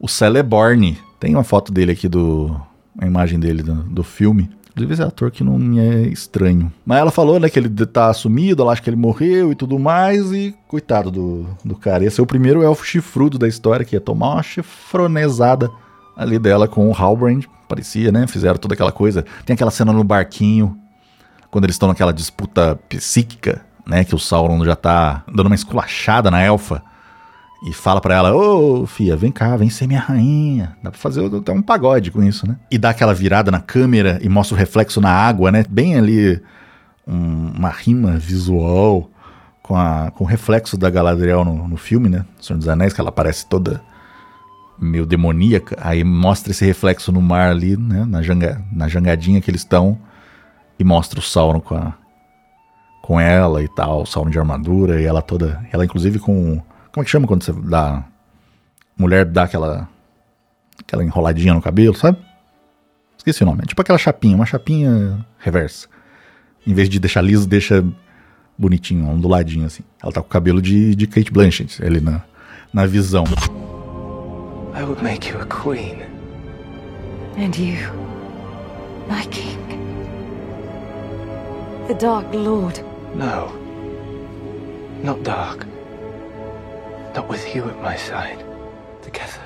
O 0.00 0.08
Celeborn. 0.08 0.98
Tem 1.20 1.34
uma 1.34 1.44
foto 1.44 1.72
dele 1.72 1.92
aqui 1.92 2.08
do. 2.08 2.60
A 2.98 3.06
imagem 3.06 3.38
dele 3.38 3.62
do, 3.62 3.74
do 3.74 4.02
filme. 4.02 4.50
Inclusive, 4.84 4.92
esse 4.94 5.02
ator 5.02 5.30
que 5.30 5.44
não 5.44 5.58
me 5.58 5.78
é 5.78 6.02
estranho. 6.08 6.72
Mas 6.84 6.98
ela 6.98 7.10
falou, 7.10 7.38
né, 7.40 7.48
que 7.48 7.58
ele 7.58 7.68
tá 7.86 8.12
sumido, 8.12 8.62
ela 8.62 8.72
acha 8.72 8.82
que 8.82 8.90
ele 8.90 8.96
morreu 8.96 9.52
e 9.52 9.54
tudo 9.54 9.78
mais. 9.78 10.32
E 10.32 10.54
coitado 10.66 11.10
do, 11.10 11.46
do 11.64 11.74
cara. 11.76 12.04
Esse 12.04 12.20
é 12.20 12.22
o 12.22 12.26
primeiro 12.26 12.62
elfo 12.62 12.84
chifrudo 12.84 13.38
da 13.38 13.48
história 13.48 13.84
que 13.84 13.96
ia 13.96 14.00
tomar 14.00 14.34
uma 14.34 14.42
chifronezada 14.42 15.70
ali 16.16 16.38
dela 16.38 16.66
com 16.66 16.88
o 16.88 16.92
Halbrand 16.92 17.44
parecia, 17.68 18.10
né? 18.10 18.26
Fizeram 18.26 18.56
toda 18.56 18.74
aquela 18.74 18.90
coisa. 18.90 19.24
Tem 19.44 19.54
aquela 19.54 19.70
cena 19.70 19.92
no 19.92 20.02
barquinho, 20.02 20.76
quando 21.50 21.64
eles 21.64 21.74
estão 21.74 21.88
naquela 21.88 22.12
disputa 22.12 22.78
psíquica, 22.88 23.64
né? 23.86 24.04
Que 24.04 24.14
o 24.14 24.18
Sauron 24.18 24.64
já 24.64 24.74
tá 24.74 25.22
dando 25.32 25.46
uma 25.46 25.54
esculachada 25.54 26.30
na 26.30 26.42
elfa. 26.42 26.82
E 27.62 27.72
fala 27.72 28.00
para 28.00 28.14
ela, 28.14 28.34
ô, 28.34 28.82
oh, 28.82 28.86
fia, 28.86 29.16
vem 29.16 29.32
cá, 29.32 29.56
vem 29.56 29.68
ser 29.68 29.88
minha 29.88 30.00
rainha. 30.00 30.76
Dá 30.82 30.90
pra 30.90 30.98
fazer 30.98 31.24
até 31.34 31.50
um 31.50 31.60
pagode 31.60 32.10
com 32.10 32.22
isso, 32.22 32.46
né? 32.46 32.56
E 32.70 32.78
dá 32.78 32.90
aquela 32.90 33.12
virada 33.12 33.50
na 33.50 33.60
câmera 33.60 34.18
e 34.22 34.28
mostra 34.28 34.54
o 34.54 34.58
reflexo 34.58 35.00
na 35.00 35.10
água, 35.10 35.50
né? 35.50 35.64
Bem 35.68 35.96
ali, 35.96 36.40
um, 37.06 37.52
uma 37.56 37.70
rima 37.70 38.12
visual 38.12 39.10
com, 39.60 39.76
a, 39.76 40.12
com 40.12 40.22
o 40.22 40.26
reflexo 40.26 40.76
da 40.78 40.88
Galadriel 40.88 41.44
no, 41.44 41.66
no 41.66 41.76
filme, 41.76 42.08
né? 42.08 42.24
Senhor 42.40 42.58
dos 42.58 42.68
Anéis, 42.68 42.92
que 42.92 43.00
ela 43.00 43.10
aparece 43.10 43.44
toda 43.48 43.82
meio 44.80 45.04
demoníaca, 45.04 45.76
aí 45.80 46.04
mostra 46.04 46.52
esse 46.52 46.64
reflexo 46.64 47.10
no 47.10 47.20
mar 47.20 47.50
ali, 47.50 47.76
né, 47.76 48.04
na, 48.04 48.22
janga, 48.22 48.62
na 48.72 48.88
jangadinha 48.88 49.40
que 49.40 49.50
eles 49.50 49.62
estão, 49.62 49.98
e 50.78 50.84
mostra 50.84 51.18
o 51.18 51.22
Sauron 51.22 51.60
com, 51.60 51.74
a, 51.74 51.94
com 53.02 53.20
ela 53.20 53.62
e 53.62 53.68
tal, 53.68 54.02
o 54.02 54.06
Sauron 54.06 54.30
de 54.30 54.38
armadura, 54.38 55.00
e 55.00 55.04
ela 55.04 55.20
toda, 55.20 55.60
ela 55.72 55.84
inclusive 55.84 56.18
com, 56.18 56.62
como 56.98 57.02
é 57.02 57.04
que 57.04 57.10
chama 57.12 57.28
quando 57.28 57.44
você 57.44 57.52
dá, 57.52 58.04
mulher 58.96 59.24
dá 59.24 59.44
aquela, 59.44 59.88
aquela 60.80 61.04
enroladinha 61.04 61.54
no 61.54 61.62
cabelo, 61.62 61.94
sabe? 61.94 62.18
Esqueci 63.16 63.44
o 63.44 63.46
nome, 63.46 63.60
é 63.62 63.66
tipo 63.66 63.80
aquela 63.80 63.98
chapinha, 63.98 64.34
uma 64.34 64.44
chapinha 64.44 65.24
reversa. 65.38 65.86
Em 66.66 66.74
vez 66.74 66.88
de 66.88 66.98
deixar 66.98 67.22
liso, 67.22 67.46
deixa 67.46 67.84
bonitinho, 68.58 69.08
onduladinho 69.08 69.64
assim. 69.64 69.84
Ela 70.02 70.10
tá 70.10 70.20
com 70.20 70.26
o 70.26 70.30
cabelo 70.30 70.60
de, 70.60 70.96
de 70.96 71.06
Kate 71.06 71.30
Blanchett 71.30 71.84
ali 71.84 72.00
na, 72.00 72.20
na 72.72 72.84
visão. 72.84 73.22
I 74.74 74.82
would 74.82 75.00
make 75.00 75.30
you 75.30 75.40
a 75.40 75.46
queen. 75.46 76.02
And 77.36 77.56
you, 77.56 77.92
my 79.08 79.24
king. 79.30 79.56
The 81.86 81.94
Dark 81.94 82.34
Lord. 82.34 82.82
No. 83.14 83.52
Not 85.04 85.22
dark. 85.22 85.77
Not 87.18 87.28
with 87.28 87.52
you 87.52 87.64
at 87.64 87.82
my 87.82 87.96
side. 87.96 88.44
Together, 89.02 89.42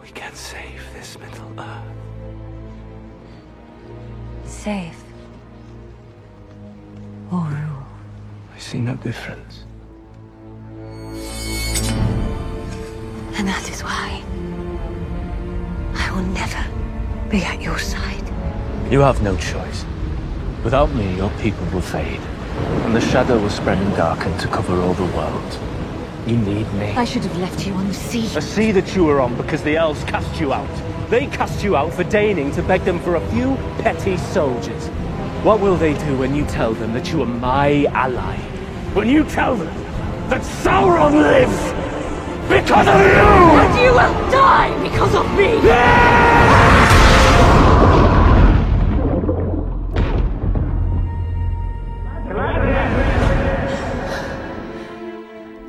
we 0.00 0.08
can 0.08 0.34
save 0.34 0.80
this 0.94 1.18
Middle 1.18 1.52
Earth. 1.60 1.84
Save. 4.46 4.96
Or 7.30 7.44
rule. 7.44 7.86
I 8.54 8.58
see 8.58 8.78
no 8.78 8.94
difference. 8.94 9.64
And 13.36 13.46
that 13.46 13.68
is 13.70 13.82
why 13.82 14.22
I 15.94 16.10
will 16.10 16.28
never 16.32 16.64
be 17.28 17.44
at 17.44 17.60
your 17.60 17.78
side. 17.78 18.24
You 18.90 19.00
have 19.00 19.20
no 19.20 19.36
choice. 19.36 19.84
Without 20.64 20.90
me, 20.94 21.16
your 21.18 21.30
people 21.42 21.66
will 21.66 21.82
fade. 21.82 22.22
And 22.86 22.96
the 22.96 23.02
shadow 23.02 23.38
will 23.38 23.50
spread 23.50 23.76
and 23.76 23.94
darken 23.94 24.34
to 24.38 24.48
cover 24.48 24.80
all 24.80 24.94
the 24.94 25.14
world. 25.14 25.73
You 26.26 26.36
need 26.38 26.72
me. 26.74 26.86
I 26.92 27.04
should 27.04 27.22
have 27.22 27.36
left 27.36 27.66
you 27.66 27.74
on 27.74 27.88
the 27.88 27.94
sea. 27.94 28.26
A 28.36 28.40
sea 28.40 28.72
that 28.72 28.96
you 28.96 29.04
were 29.04 29.20
on 29.20 29.36
because 29.36 29.62
the 29.62 29.76
elves 29.76 30.02
cast 30.04 30.40
you 30.40 30.54
out. 30.54 31.10
They 31.10 31.26
cast 31.26 31.62
you 31.62 31.76
out 31.76 31.92
for 31.92 32.04
deigning 32.04 32.50
to 32.52 32.62
beg 32.62 32.82
them 32.84 32.98
for 32.98 33.16
a 33.16 33.30
few 33.30 33.56
petty 33.78 34.16
soldiers. 34.16 34.88
What 35.44 35.60
will 35.60 35.76
they 35.76 35.92
do 35.92 36.16
when 36.16 36.34
you 36.34 36.46
tell 36.46 36.72
them 36.72 36.94
that 36.94 37.12
you 37.12 37.22
are 37.22 37.26
my 37.26 37.84
ally? 37.92 38.36
When 38.94 39.08
you 39.08 39.24
tell 39.24 39.54
them 39.56 39.74
that 40.30 40.40
Sauron 40.40 41.12
lives 41.12 41.72
Because 42.48 42.88
of 42.88 42.94
you! 42.94 43.60
And 43.60 43.80
you 43.82 43.90
will 43.90 44.30
die 44.30 44.82
because 44.82 45.14
of 45.14 45.30
me! 45.36 46.43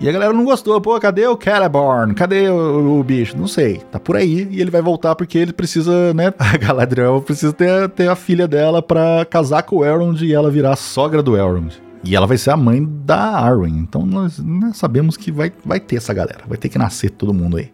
E 0.05 0.07
a 0.07 0.11
galera 0.11 0.31
não 0.31 0.45
gostou. 0.45 0.79
Pô, 0.79 0.99
cadê 0.99 1.25
o 1.25 1.35
Celeborn? 1.35 2.13
Cadê 2.13 2.47
o, 2.47 2.99
o, 2.99 3.03
bicho? 3.03 3.35
Não 3.35 3.47
sei. 3.47 3.77
Tá 3.91 3.99
por 3.99 4.15
aí 4.15 4.47
e 4.51 4.61
ele 4.61 4.69
vai 4.69 4.79
voltar 4.79 5.15
porque 5.15 5.35
ele 5.35 5.51
precisa, 5.51 6.13
né? 6.13 6.31
A 6.37 6.55
Galadriel 6.57 7.23
precisa 7.23 7.51
ter, 7.51 7.89
ter 7.89 8.07
a 8.07 8.15
filha 8.15 8.47
dela 8.47 8.83
pra 8.83 9.25
casar 9.25 9.63
com 9.63 9.77
o 9.77 9.83
Elrond 9.83 10.21
e 10.21 10.31
ela 10.31 10.51
virar 10.51 10.75
sogra 10.75 11.23
do 11.23 11.35
Elrond. 11.35 11.81
E 12.03 12.15
ela 12.15 12.27
vai 12.27 12.37
ser 12.37 12.51
a 12.51 12.57
mãe 12.57 12.87
da 13.03 13.17
Arwen. 13.17 13.79
Então 13.79 14.05
nós 14.05 14.37
né, 14.37 14.69
sabemos 14.75 15.17
que 15.17 15.31
vai, 15.31 15.51
vai 15.65 15.79
ter 15.79 15.95
essa 15.95 16.13
galera. 16.13 16.43
Vai 16.47 16.59
ter 16.59 16.69
que 16.69 16.77
nascer 16.77 17.09
todo 17.09 17.33
mundo 17.33 17.57
aí. 17.57 17.73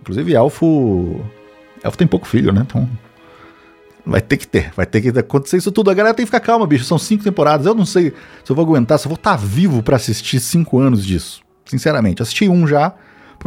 Inclusive, 0.00 0.32
Elfo. 0.32 1.20
Elfo 1.84 1.98
tem 1.98 2.06
pouco 2.06 2.26
filho, 2.26 2.50
né? 2.50 2.62
Então. 2.66 2.88
Vai 4.04 4.20
ter 4.20 4.36
que 4.36 4.46
ter, 4.46 4.72
vai 4.74 4.84
ter 4.84 5.00
que 5.00 5.16
acontecer 5.16 5.56
isso 5.56 5.70
tudo. 5.70 5.90
A 5.90 5.94
galera 5.94 6.14
tem 6.14 6.24
que 6.24 6.30
ficar 6.30 6.40
calma, 6.40 6.66
bicho. 6.66 6.84
São 6.84 6.98
cinco 6.98 7.22
temporadas. 7.22 7.66
Eu 7.66 7.74
não 7.74 7.86
sei 7.86 8.12
se 8.44 8.50
eu 8.50 8.56
vou 8.56 8.64
aguentar, 8.64 8.98
se 8.98 9.06
eu 9.06 9.10
vou 9.10 9.16
estar 9.16 9.36
tá 9.36 9.36
vivo 9.36 9.82
para 9.82 9.96
assistir 9.96 10.40
cinco 10.40 10.78
anos 10.78 11.04
disso. 11.04 11.40
Sinceramente, 11.64 12.20
assisti 12.20 12.48
um 12.48 12.66
já. 12.66 12.94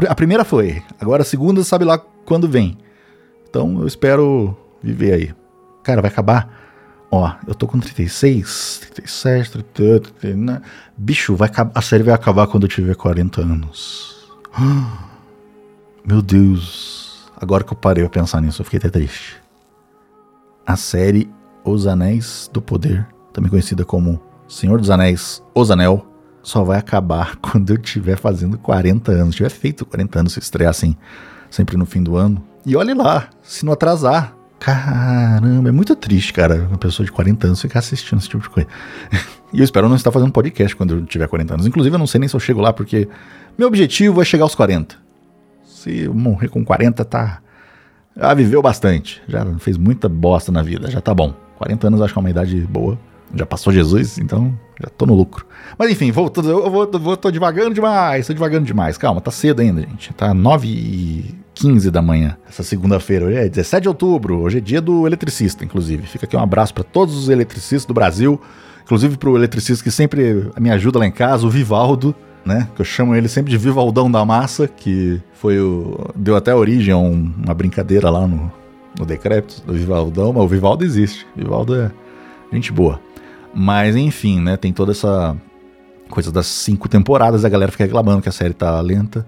A 0.08 0.16
primeira 0.16 0.46
foi. 0.46 0.82
Agora 1.00 1.24
a 1.24 1.26
segunda, 1.26 1.64
sabe 1.64 1.84
lá 1.84 1.98
quando 1.98 2.48
vem. 2.48 2.78
Então 3.50 3.82
eu 3.82 3.88
espero 3.88 4.58
viver 4.82 5.14
aí. 5.14 5.34
Cara, 5.84 6.02
vai 6.02 6.10
acabar 6.10 6.66
Ó, 7.12 7.32
eu 7.48 7.56
tô 7.56 7.66
com 7.66 7.80
36, 7.80 8.90
37, 8.94 9.52
38, 9.52 10.12
39. 10.14 10.62
Bicho, 10.98 11.36
vai, 11.36 11.50
a 11.74 11.82
série 11.82 12.04
vai 12.04 12.14
acabar 12.14 12.46
quando 12.48 12.64
eu 12.64 12.70
tiver 12.70 12.94
40 12.94 13.42
anos. 13.42 14.28
Meu 16.06 16.22
Deus. 16.22 17.32
Agora 17.40 17.64
que 17.64 17.72
eu 17.72 17.78
parei 17.78 18.04
a 18.04 18.10
pensar 18.10 18.42
nisso, 18.42 18.62
eu 18.62 18.66
fiquei 18.66 18.80
até 18.80 18.90
triste. 18.90 19.45
A 20.66 20.76
série 20.76 21.30
Os 21.64 21.88
Anéis 21.88 22.50
do 22.52 22.62
Poder, 22.62 23.08
também 23.32 23.50
conhecida 23.50 23.86
como 23.86 24.22
Senhor 24.48 24.80
dos 24.80 24.90
Anéis, 24.90 25.44
Os 25.54 25.70
Anel, 25.72 26.06
só 26.42 26.64
vai 26.64 26.80
acabar 26.80 27.36
quando 27.42 27.72
eu 27.72 27.78
tiver 27.78 28.18
fazendo 28.18 28.58
40 28.58 29.12
anos. 29.12 29.36
Tiver 29.36 29.50
feito 29.50 29.86
40 29.86 30.20
anos, 30.20 30.34
se 30.34 30.40
estrear 30.40 30.70
assim, 30.70 30.96
sempre 31.50 31.78
no 31.78 31.86
fim 31.86 32.02
do 32.02 32.16
ano. 32.16 32.44
E 32.66 32.76
olhe 32.76 32.94
lá, 32.94 33.30
se 33.44 33.66
não 33.66 33.74
atrasar, 33.74 34.36
Caramba, 34.60 35.70
é 35.70 35.72
muito 35.72 35.96
triste, 35.96 36.34
cara, 36.34 36.68
uma 36.68 36.78
pessoa 36.78 37.06
de 37.06 37.12
40 37.12 37.48
anos 37.48 37.62
ficar 37.62 37.80
assistindo 37.80 38.20
esse 38.20 38.30
tipo 38.30 38.42
de 38.42 38.50
coisa. 38.50 38.68
e 39.54 39.60
eu 39.60 39.64
espero 39.64 39.88
não 39.88 39.96
estar 39.96 40.12
fazendo 40.12 40.32
podcast 40.32 40.76
quando 40.76 40.96
eu 40.96 41.06
tiver 41.06 41.28
40 41.28 41.54
anos. 41.54 41.68
Inclusive, 41.68 41.94
eu 41.94 42.00
não 42.00 42.08
sei 42.08 42.20
nem 42.20 42.28
se 42.28 42.36
eu 42.36 42.40
chego 42.40 42.62
lá, 42.62 42.74
porque 42.74 43.08
meu 43.58 43.68
objetivo 43.68 44.22
é 44.22 44.26
chegar 44.26 44.44
aos 44.44 44.56
40. 44.56 44.96
Se 45.66 46.06
eu 46.06 46.14
morrer 46.14 46.48
com 46.48 46.64
40, 46.66 47.06
tá. 47.06 47.42
Já 48.18 48.34
viveu 48.34 48.62
bastante, 48.62 49.22
já 49.28 49.46
fez 49.60 49.78
muita 49.78 50.08
bosta 50.08 50.52
na 50.52 50.62
vida, 50.62 50.90
já 50.90 51.02
tá 51.02 51.14
bom. 51.14 51.34
40 51.58 51.88
anos 51.88 52.02
acho 52.02 52.14
que 52.14 52.20
é 52.20 52.22
uma 52.22 52.30
idade 52.30 52.62
boa. 52.62 52.98
Já 53.34 53.46
passou 53.46 53.74
Jesus, 53.74 54.18
então 54.18 54.58
já 54.82 54.90
tô 54.90 55.06
no 55.06 55.14
lucro. 55.14 55.46
Mas 55.78 55.92
enfim, 55.92 56.12
voltando, 56.12 56.50
eu 56.50 56.72
vou, 56.72 56.90
vou, 57.00 57.18
tô 57.18 57.30
devagando 57.30 57.74
demais, 57.74 58.28
tô 58.28 58.34
devagando 58.34 58.66
demais. 58.66 58.98
Calma, 58.98 59.20
tá 59.20 59.32
cedo 59.32 59.62
ainda, 59.62 59.82
gente. 59.82 60.14
Tá 60.14 60.34
9 60.34 60.68
e 60.68 61.36
15 61.54 61.92
da 61.92 62.02
manhã, 62.02 62.38
essa 62.48 62.64
segunda-feira. 62.64 63.26
Hoje 63.26 63.38
é 63.38 63.50
17 63.50 63.82
de 63.84 63.88
outubro, 63.90 64.40
hoje 64.40 64.60
é 64.60 64.62
dia 64.62 64.80
do 64.80 65.06
eletricista, 65.06 65.66
inclusive. 65.66 66.08
Fica 66.08 66.26
aqui 66.26 66.38
um 66.38 66.42
abraço 66.42 66.74
para 66.74 66.84
todos 66.84 67.18
os 67.18 67.28
eletricistas 67.28 67.86
do 67.86 67.94
Brasil, 67.94 68.40
inclusive 68.84 69.18
pro 69.18 69.36
eletricista 69.36 69.84
que 69.84 69.92
sempre 69.92 70.50
me 70.58 70.70
ajuda 70.70 71.00
lá 71.00 71.06
em 71.06 71.12
casa, 71.12 71.46
o 71.46 71.50
Vivaldo, 71.50 72.16
né? 72.46 72.70
Que 72.76 72.82
eu 72.82 72.86
chamo 72.86 73.16
ele 73.16 73.28
sempre 73.28 73.50
de 73.50 73.58
Vivaldão 73.58 74.10
da 74.10 74.24
Massa, 74.24 74.68
que 74.68 75.22
foi 75.34 75.60
o. 75.60 76.12
deu 76.16 76.36
até 76.36 76.54
origem 76.54 76.94
a 76.94 76.98
um, 76.98 77.34
uma 77.44 77.54
brincadeira 77.54 78.10
lá 78.10 78.28
no, 78.28 78.52
no 78.98 79.06
decrépito 79.06 79.64
do 79.66 79.74
Vivaldão, 79.74 80.32
mas 80.32 80.44
o 80.44 80.48
Vivaldo 80.48 80.84
existe. 80.84 81.26
O 81.36 81.40
Vivaldo 81.40 81.76
é 81.76 81.92
gente 82.54 82.72
boa. 82.72 83.00
Mas 83.54 83.96
enfim, 83.96 84.40
né? 84.40 84.56
Tem 84.58 84.72
toda 84.72 84.92
essa 84.92 85.36
coisa 86.10 86.32
das 86.32 86.46
cinco 86.46 86.88
temporadas, 86.88 87.44
a 87.44 87.50
galera 87.50 87.72
fica 87.72 87.84
reclamando 87.84 88.22
que 88.22 88.30
a 88.30 88.32
série 88.32 88.54
tá 88.54 88.80
lenta. 88.80 89.26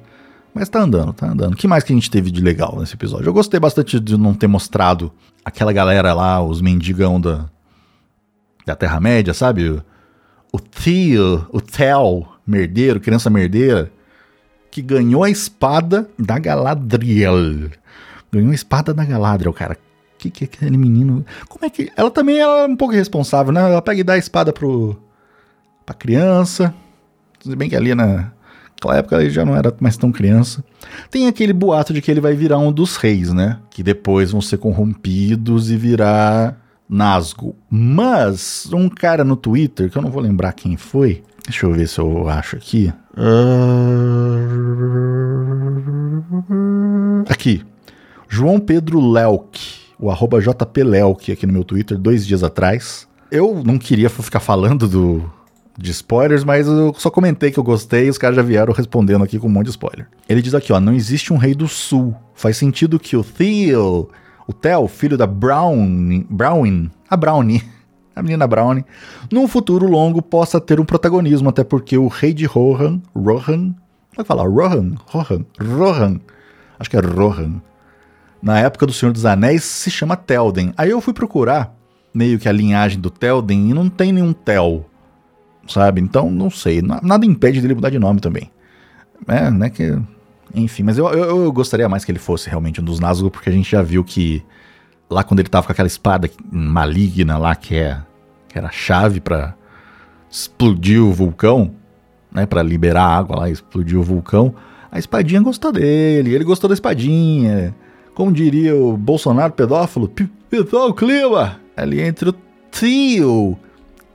Mas 0.54 0.70
tá 0.70 0.80
andando, 0.80 1.14
tá 1.14 1.28
andando. 1.28 1.54
O 1.54 1.58
que 1.58 1.68
mais 1.68 1.84
que 1.84 1.94
a 1.94 1.96
gente 1.96 2.10
teve 2.10 2.32
de 2.32 2.42
legal 2.42 2.78
nesse 2.80 2.96
episódio? 2.96 3.28
Eu 3.28 3.34
gostei 3.34 3.60
bastante 3.60 4.00
de 4.00 4.18
não 4.18 4.34
ter 4.34 4.48
mostrado 4.48 5.12
aquela 5.46 5.72
galera 5.72 6.14
lá, 6.14 6.42
os 6.42 6.62
mendigão 6.62 7.22
da, 7.22 7.46
da 8.66 8.76
Terra-média, 8.76 9.34
sabe? 9.34 9.82
O 10.52 10.60
Theo, 10.60 11.46
o 11.52 11.62
Theo, 11.62 12.26
merdeiro, 12.48 13.00
criança 13.00 13.30
merdeira, 13.30 13.92
que 14.72 14.82
ganhou 14.82 15.24
a 15.24 15.30
espada 15.30 16.10
da 16.18 16.40
Galadriel. 16.40 17.70
Ganhou 18.32 18.52
a 18.52 18.56
espada 18.56 18.94
da 18.94 19.04
Galadriel, 19.04 19.54
cara 19.54 19.78
que, 20.18 20.30
que 20.30 20.44
aquele 20.46 20.78
menino. 20.78 21.26
Como 21.48 21.66
é 21.66 21.70
que. 21.70 21.92
Ela 21.96 22.12
também 22.12 22.40
é 22.40 22.66
um 22.66 22.76
pouco 22.76 22.94
irresponsável, 22.94 23.54
né? 23.54 23.62
Ela 23.62 23.82
pega 23.82 24.02
e 24.02 24.04
dá 24.04 24.14
a 24.14 24.18
espada 24.18 24.52
pro. 24.52 24.98
pra 25.86 25.96
criança. 25.96 26.74
Tudo 27.40 27.56
bem 27.56 27.70
que 27.70 27.76
ali 27.76 27.94
na. 27.94 28.32
Naquela 28.74 28.98
época 28.98 29.20
ele 29.20 29.32
já 29.32 29.44
não 29.44 29.56
era 29.56 29.76
mais 29.80 29.98
tão 29.98 30.12
criança. 30.12 30.64
Tem 31.10 31.28
aquele 31.28 31.52
boato 31.52 31.92
de 31.92 32.00
que 32.00 32.12
ele 32.12 32.22
vai 32.22 32.36
virar 32.36 32.60
um 32.60 32.72
dos 32.72 32.96
reis, 32.96 33.34
né? 33.34 33.58
Que 33.72 33.82
depois 33.82 34.32
vão 34.32 34.42
ser 34.42 34.58
corrompidos 34.58 35.72
e 35.72 35.76
virar 35.76 36.62
Nazgûl. 36.88 37.56
Mas 37.72 38.70
um 38.72 38.88
cara 38.88 39.24
no 39.24 39.36
Twitter, 39.36 39.90
que 39.90 39.98
eu 39.98 40.02
não 40.04 40.12
vou 40.12 40.22
lembrar 40.22 40.54
quem 40.54 40.78
foi. 40.78 41.24
Deixa 41.48 41.66
eu 41.66 41.74
ver 41.74 41.88
se 41.88 41.98
eu 42.00 42.30
acho 42.30 42.56
aqui. 42.56 42.94
Uh... 43.18 44.38
Aqui. 47.28 47.64
João 48.30 48.60
Pedro 48.60 49.00
Lelk 49.00 49.88
o 50.00 50.12
arroba 50.12 50.40
JPLelk 50.40 51.32
aqui 51.32 51.46
no 51.46 51.54
meu 51.54 51.64
Twitter 51.64 51.98
dois 51.98 52.26
dias 52.26 52.44
atrás. 52.44 53.08
Eu 53.32 53.62
não 53.66 53.78
queria 53.78 54.10
ficar 54.10 54.40
falando 54.40 54.88
do, 54.88 55.30
de 55.78 55.92
spoilers, 55.92 56.44
mas 56.44 56.68
eu 56.68 56.94
só 56.98 57.10
comentei 57.10 57.52
que 57.52 57.58
eu 57.58 57.64
gostei 57.64 58.06
e 58.06 58.10
os 58.10 58.18
caras 58.18 58.36
já 58.36 58.42
vieram 58.42 58.74
respondendo 58.74 59.24
aqui 59.24 59.40
com 59.40 59.48
um 59.48 59.52
monte 59.52 59.66
de 59.66 59.72
spoiler. 59.72 60.08
Ele 60.30 60.42
diz 60.42 60.54
aqui, 60.54 60.72
ó, 60.72 60.80
não 60.80 60.94
existe 60.94 61.34
um 61.34 61.38
rei 61.38 61.54
do 61.54 61.68
sul. 61.68 62.16
Faz 62.36 62.58
sentido 62.58 63.00
que 63.00 63.18
o 63.18 63.24
Theo, 63.24 64.10
o 64.48 64.54
Theo, 64.54 64.88
filho 64.88 65.18
da 65.18 65.28
Brown, 65.28 66.26
Browning, 66.30 66.92
a 67.10 67.18
Brownie, 67.18 67.64
a 68.18 68.24
menina 68.24 68.48
Brownie, 68.48 68.84
num 69.32 69.48
futuro 69.48 69.88
longo 69.88 70.22
possa 70.22 70.60
ter 70.60 70.80
um 70.80 70.86
protagonismo, 70.86 71.50
até 71.50 71.64
porque 71.64 71.98
o 71.98 72.08
rei 72.08 72.34
de 72.34 72.46
Rohan, 72.46 73.02
Rohan, 73.16 73.74
como 74.10 74.18
é 74.18 74.22
que 74.22 74.24
fala? 74.24 74.44
Rohan, 74.44 74.96
Rohan, 75.06 75.46
Rohan, 75.60 76.20
acho 76.80 76.90
que 76.90 76.98
é 76.98 77.00
Rohan, 77.00 77.62
na 78.42 78.60
época 78.60 78.86
do 78.86 78.94
Senhor 78.94 79.12
dos 79.12 79.26
Anéis, 79.26 79.64
se 79.64 79.92
chama 79.92 80.16
Telden. 80.16 80.74
Aí 80.78 80.90
eu 80.90 81.02
fui 81.02 81.14
procurar 81.14 81.76
meio 82.14 82.40
que 82.40 82.50
a 82.50 82.52
linhagem 82.52 83.00
do 83.00 83.10
Telden 83.10 83.70
e 83.70 83.74
não 83.74 83.90
tem 83.90 84.12
nenhum 84.12 84.34
Tel, 84.34 84.86
sabe? 85.68 86.02
Então, 86.02 86.32
não 86.32 86.50
sei. 86.50 86.82
Nada 86.82 87.26
impede 87.26 87.62
dele 87.62 87.76
mudar 87.76 87.90
de 87.90 88.00
nome 88.00 88.20
também. 88.20 88.50
É, 89.28 89.52
né? 89.52 89.70
Que, 89.70 90.00
enfim, 90.54 90.84
mas 90.84 90.98
eu, 90.98 91.08
eu, 91.10 91.44
eu 91.44 91.52
gostaria 91.52 91.90
mais 91.90 92.06
que 92.06 92.12
ele 92.12 92.20
fosse 92.20 92.50
realmente 92.50 92.82
um 92.82 92.84
dos 92.84 93.00
Nazgûl, 93.00 93.30
porque 93.30 93.50
a 93.50 93.54
gente 93.54 93.70
já 93.70 93.82
viu 93.82 94.04
que 94.04 94.44
lá 95.10 95.24
quando 95.24 95.40
ele 95.40 95.50
tava 95.50 95.66
com 95.66 95.72
aquela 95.72 95.88
espada 95.88 96.30
maligna 96.52 97.38
lá, 97.38 97.56
que, 97.56 97.76
é, 97.76 98.02
que 98.48 98.58
era 98.58 98.68
a 98.68 98.72
chave 98.72 99.20
para 99.20 99.56
explodir 100.30 101.02
o 101.02 101.14
vulcão, 101.14 101.72
né? 102.32 102.46
para 102.46 102.62
liberar 102.62 103.06
água 103.06 103.40
lá 103.40 103.50
explodir 103.50 103.98
o 103.98 104.04
vulcão, 104.04 104.54
a 104.92 105.00
espadinha 105.00 105.42
gostou 105.42 105.72
dele, 105.72 106.34
ele 106.34 106.44
gostou 106.44 106.68
da 106.68 106.74
espadinha. 106.74 107.76
Como 108.14 108.32
diria 108.32 108.76
o 108.76 108.98
Bolsonaro 108.98 109.54
pedófilo, 109.54 110.12
pessoal, 110.50 110.90
o 110.90 110.94
clima 110.94 111.60
ali 111.76 112.02
entre 112.02 112.30
o 112.30 112.36
tio. 112.72 113.58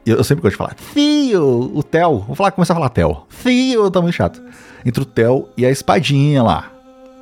Eu 0.05 0.25
sempre 0.25 0.43
gosto 0.43 0.55
de 0.55 0.59
falar 0.59 0.75
tio, 0.75 1.71
o 1.73 1.83
Theo. 1.83 2.19
Vou 2.19 2.35
falar, 2.35 2.51
começar 2.51 2.73
a 2.73 2.77
falar 2.77 2.89
Theo. 2.89 3.23
Tio, 3.43 3.91
tá 3.91 4.01
muito 4.01 4.15
chato. 4.15 4.43
Entre 4.85 5.01
o 5.01 5.07
Theo 5.07 5.49
e 5.57 5.65
a 5.65 5.71
espadinha 5.71 6.43
lá. 6.43 6.73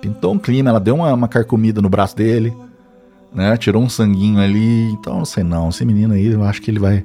Pintou 0.00 0.32
um 0.32 0.38
clima, 0.38 0.70
ela 0.70 0.80
deu 0.80 0.94
uma, 0.94 1.12
uma 1.12 1.28
carcomida 1.28 1.82
no 1.82 1.90
braço 1.90 2.16
dele, 2.16 2.56
né? 3.32 3.56
Tirou 3.56 3.82
um 3.82 3.88
sanguinho 3.88 4.40
ali. 4.40 4.90
Então, 4.92 5.18
não 5.18 5.24
sei 5.24 5.42
não. 5.42 5.68
Esse 5.68 5.84
menino 5.84 6.14
aí, 6.14 6.26
eu 6.26 6.42
acho 6.44 6.60
que 6.60 6.70
ele 6.70 6.78
vai 6.78 7.04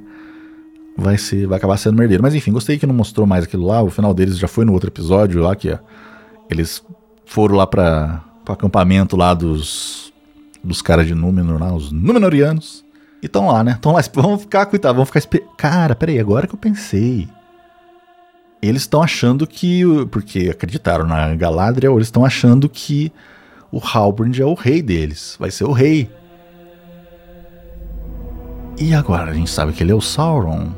vai 0.96 1.18
ser, 1.18 1.46
vai 1.46 1.58
acabar 1.58 1.76
sendo 1.76 1.96
merdeiro. 1.96 2.22
Mas 2.22 2.34
enfim, 2.34 2.52
gostei 2.52 2.78
que 2.78 2.86
não 2.86 2.94
mostrou 2.94 3.26
mais 3.26 3.44
aquilo 3.44 3.66
lá. 3.66 3.82
O 3.82 3.90
final 3.90 4.14
deles 4.14 4.38
já 4.38 4.48
foi 4.48 4.64
no 4.64 4.72
outro 4.72 4.88
episódio 4.88 5.42
lá 5.42 5.54
que 5.54 5.70
ó, 5.70 5.78
eles 6.50 6.82
foram 7.26 7.56
lá 7.56 7.66
para 7.66 8.22
pro 8.46 8.54
acampamento 8.54 9.16
lá 9.16 9.34
dos, 9.34 10.12
dos 10.62 10.80
caras 10.80 11.06
de 11.06 11.14
Númenor 11.14 11.60
lá, 11.60 11.74
os 11.74 11.90
Númenorianos. 11.90 12.84
E 13.20 13.26
estão 13.26 13.48
lá, 13.48 13.64
né? 13.64 13.72
Estão 13.72 13.92
lá, 13.92 14.00
vamos 14.14 14.42
ficar, 14.42 14.66
coitado, 14.66 14.94
vamos 14.94 15.10
ficar... 15.10 15.40
Cara, 15.56 15.96
peraí, 15.96 16.18
agora 16.18 16.46
que 16.46 16.54
eu 16.54 16.58
pensei... 16.58 17.28
Eles 18.62 18.82
estão 18.82 19.02
achando 19.02 19.46
que... 19.46 19.82
Porque 20.10 20.48
acreditaram 20.50 21.06
na 21.06 21.34
Galadriel, 21.34 21.96
eles 21.96 22.06
estão 22.06 22.24
achando 22.24 22.68
que 22.68 23.12
o 23.76 23.80
Halbrand 23.82 24.38
é 24.38 24.44
o 24.44 24.54
rei 24.54 24.82
deles. 24.82 25.36
Vai 25.38 25.50
ser 25.50 25.64
o 25.64 25.72
rei. 25.72 26.10
E 28.78 28.94
agora 28.94 29.30
a 29.30 29.34
gente 29.34 29.50
sabe 29.50 29.72
que 29.72 29.82
ele 29.82 29.92
é 29.92 29.94
o 29.94 30.00
Sauron. 30.00 30.68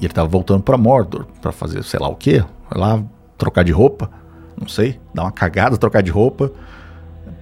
E 0.00 0.04
ele 0.04 0.14
tava 0.14 0.28
voltando 0.28 0.62
para 0.62 0.76
Mordor 0.76 1.26
para 1.40 1.52
fazer 1.52 1.82
sei 1.82 2.00
lá 2.00 2.08
o 2.08 2.14
que. 2.14 2.38
Vai 2.70 2.78
lá 2.78 3.02
trocar 3.36 3.64
de 3.64 3.72
roupa. 3.72 4.10
Não 4.60 4.68
sei. 4.68 5.00
Dar 5.14 5.22
uma 5.22 5.32
cagada, 5.32 5.76
trocar 5.76 6.02
de 6.02 6.10
roupa 6.10 6.52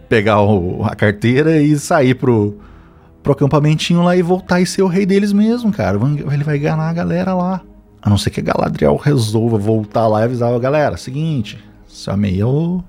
pegar 0.09 0.41
o, 0.41 0.85
a 0.85 0.95
carteira 0.95 1.61
e 1.61 1.79
sair 1.79 2.15
pro, 2.15 2.59
pro 3.23 3.33
acampamentinho 3.33 4.03
lá 4.03 4.17
e 4.17 4.23
voltar 4.23 4.61
e 4.61 4.67
ser 4.67 4.83
o 4.83 4.87
rei 4.87 5.05
deles 5.05 5.33
mesmo, 5.33 5.73
cara. 5.73 5.99
Ele 6.33 6.45
vai 6.45 6.59
ganhar 6.59 6.79
a 6.79 6.93
galera 6.93 7.35
lá. 7.35 7.63
A 8.01 8.09
não 8.09 8.17
ser 8.17 8.31
que 8.31 8.41
a 8.41 8.43
Galadriel 8.43 8.97
resolva 8.97 9.59
voltar 9.59 10.07
lá 10.07 10.21
e 10.21 10.25
avisar 10.25 10.53
a 10.53 10.59
galera: 10.59 10.97
seguinte, 10.97 11.59
seu 11.89 12.13
amigo 12.13 12.41
é 12.41 12.45
o. 12.45 12.85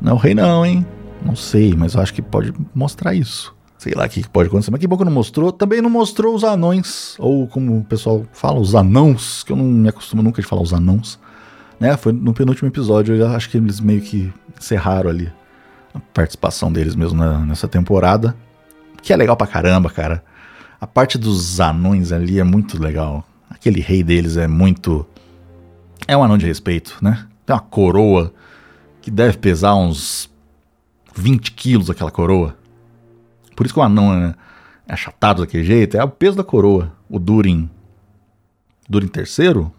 Não 0.00 0.12
é 0.12 0.14
o 0.14 0.18
rei, 0.18 0.34
não, 0.34 0.64
hein? 0.64 0.86
Não 1.24 1.36
sei, 1.36 1.74
mas 1.76 1.94
eu 1.94 2.00
acho 2.00 2.14
que 2.14 2.22
pode 2.22 2.52
mostrar 2.74 3.14
isso. 3.14 3.54
Sei 3.76 3.92
lá 3.94 4.06
o 4.06 4.08
que 4.08 4.28
pode 4.28 4.48
acontecer, 4.48 4.70
mas 4.70 4.80
que 4.80 4.86
bom 4.86 4.96
que 4.96 5.04
não 5.04 5.12
mostrou. 5.12 5.52
Também 5.52 5.80
não 5.80 5.90
mostrou 5.90 6.34
os 6.34 6.44
anões, 6.44 7.16
ou 7.18 7.46
como 7.46 7.78
o 7.78 7.84
pessoal 7.84 8.24
fala, 8.32 8.58
os 8.58 8.74
anãos, 8.74 9.42
que 9.42 9.52
eu 9.52 9.56
não 9.56 9.64
me 9.64 9.88
acostumo 9.88 10.22
nunca 10.22 10.40
de 10.40 10.46
falar 10.46 10.62
os 10.62 10.72
anãos. 10.72 11.18
Né? 11.78 11.96
Foi 11.96 12.12
no 12.12 12.34
penúltimo 12.34 12.68
episódio, 12.68 13.14
eu 13.14 13.28
acho 13.28 13.48
que 13.48 13.56
eles 13.56 13.80
meio 13.80 14.02
que 14.02 14.32
encerraram 14.58 15.08
ali 15.08 15.32
a 15.94 16.00
participação 16.12 16.72
deles 16.72 16.94
mesmo 16.94 17.18
na, 17.18 17.38
nessa 17.38 17.66
temporada. 17.66 18.36
Que 19.02 19.12
é 19.12 19.16
legal 19.16 19.36
pra 19.36 19.46
caramba, 19.46 19.88
cara. 19.88 20.22
A 20.78 20.86
parte 20.86 21.16
dos 21.16 21.58
anões 21.58 22.12
ali 22.12 22.38
é 22.38 22.44
muito 22.44 22.80
legal. 22.80 23.26
Aquele 23.48 23.80
rei 23.80 24.02
deles 24.02 24.36
é 24.36 24.46
muito. 24.46 25.06
É 26.06 26.16
um 26.16 26.22
anão 26.22 26.36
de 26.36 26.46
respeito, 26.46 26.98
né? 27.00 27.26
Tem 27.46 27.54
uma 27.54 27.60
coroa 27.60 28.32
que 29.00 29.10
deve 29.10 29.38
pesar 29.38 29.74
uns 29.74 30.30
20 31.14 31.52
quilos 31.52 31.90
aquela 31.90 32.10
coroa. 32.10 32.56
Por 33.56 33.66
isso 33.66 33.74
que 33.74 33.80
o 33.80 33.82
anão 33.82 34.12
é, 34.12 34.34
é 34.88 34.94
achatado 34.94 35.42
daquele 35.42 35.64
jeito. 35.64 35.96
É 35.96 36.04
o 36.04 36.08
peso 36.08 36.36
da 36.36 36.44
coroa. 36.44 36.92
O 37.08 37.18
Durin. 37.18 37.68
Durin 38.88 39.08
terceiro? 39.08 39.72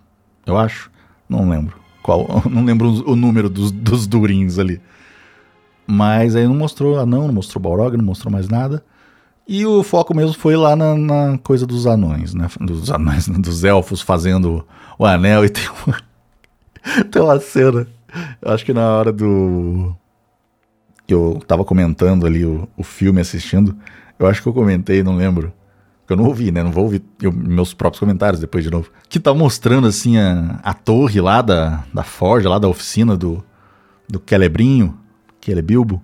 Eu 0.45 0.57
acho. 0.57 0.91
Não 1.27 1.49
lembro. 1.49 1.75
Qual, 2.03 2.43
não 2.49 2.63
lembro 2.65 2.89
o 3.09 3.15
número 3.15 3.49
dos, 3.49 3.71
dos 3.71 4.07
Durins 4.07 4.59
ali. 4.59 4.81
Mas 5.87 6.35
aí 6.35 6.47
não 6.47 6.55
mostrou 6.55 6.99
anão, 6.99 7.27
não 7.27 7.33
mostrou 7.33 7.61
Balrog, 7.61 7.97
não 7.97 8.05
mostrou 8.05 8.31
mais 8.31 8.47
nada. 8.47 8.83
E 9.47 9.65
o 9.65 9.83
foco 9.83 10.15
mesmo 10.15 10.33
foi 10.33 10.55
lá 10.55 10.75
na, 10.75 10.95
na 10.95 11.37
coisa 11.39 11.65
dos 11.65 11.85
anões, 11.85 12.33
né? 12.33 12.47
Dos 12.59 12.89
anões, 12.91 13.27
dos 13.39 13.63
elfos 13.63 14.01
fazendo 14.01 14.65
o 14.97 15.05
anel. 15.05 15.43
E 15.43 15.49
tem 15.49 15.63
uma, 15.85 17.03
tem 17.11 17.21
uma 17.21 17.39
cena, 17.39 17.87
acho 18.45 18.65
que 18.65 18.73
na 18.73 18.89
hora 18.89 19.11
do. 19.11 19.95
que 21.05 21.13
eu 21.13 21.41
tava 21.47 21.63
comentando 21.63 22.25
ali 22.25 22.45
o, 22.45 22.67
o 22.77 22.83
filme 22.83 23.21
assistindo. 23.21 23.75
Eu 24.17 24.27
acho 24.27 24.41
que 24.41 24.47
eu 24.47 24.53
comentei, 24.53 25.01
não 25.01 25.15
lembro. 25.15 25.53
Eu 26.07 26.17
não 26.17 26.25
ouvi, 26.25 26.51
né? 26.51 26.61
Não 26.61 26.71
vou 26.71 26.83
ouvir 26.83 27.01
eu, 27.21 27.31
meus 27.31 27.73
próprios 27.73 27.99
comentários 27.99 28.41
depois 28.41 28.63
de 28.63 28.69
novo. 28.69 28.91
Que 29.07 29.19
tá 29.19 29.33
mostrando, 29.33 29.87
assim, 29.87 30.17
a, 30.17 30.59
a 30.61 30.73
torre 30.73 31.21
lá 31.21 31.41
da, 31.41 31.85
da 31.93 32.03
Forja, 32.03 32.49
lá 32.49 32.59
da 32.59 32.67
oficina 32.67 33.15
do, 33.15 33.43
do 34.09 34.21
Celebrinho 34.25 34.99
que 35.41 35.49
ele 35.49 35.59
é 35.59 35.63
Bilbo. 35.63 36.01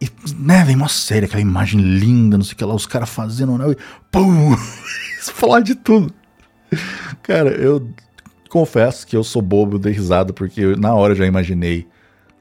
E, 0.00 0.10
né, 0.36 0.64
vem 0.64 0.74
uma 0.74 0.88
série, 0.88 1.26
aquela 1.26 1.40
imagem 1.40 1.80
linda, 1.80 2.36
não 2.36 2.44
sei 2.44 2.54
o 2.54 2.56
que 2.56 2.64
lá, 2.64 2.74
os 2.74 2.86
caras 2.86 3.08
fazendo 3.08 3.54
anel 3.54 3.72
e 3.72 3.76
pum! 4.10 4.56
Explode 5.16 5.76
tudo. 5.76 6.12
Cara, 7.22 7.50
eu 7.50 7.88
confesso 8.52 9.06
que 9.06 9.16
eu 9.16 9.24
sou 9.24 9.40
bobo, 9.40 9.78
dei 9.78 9.94
risada, 9.94 10.30
porque 10.30 10.60
eu, 10.60 10.76
na 10.76 10.94
hora 10.94 11.14
eu 11.14 11.16
já 11.16 11.24
imaginei 11.24 11.86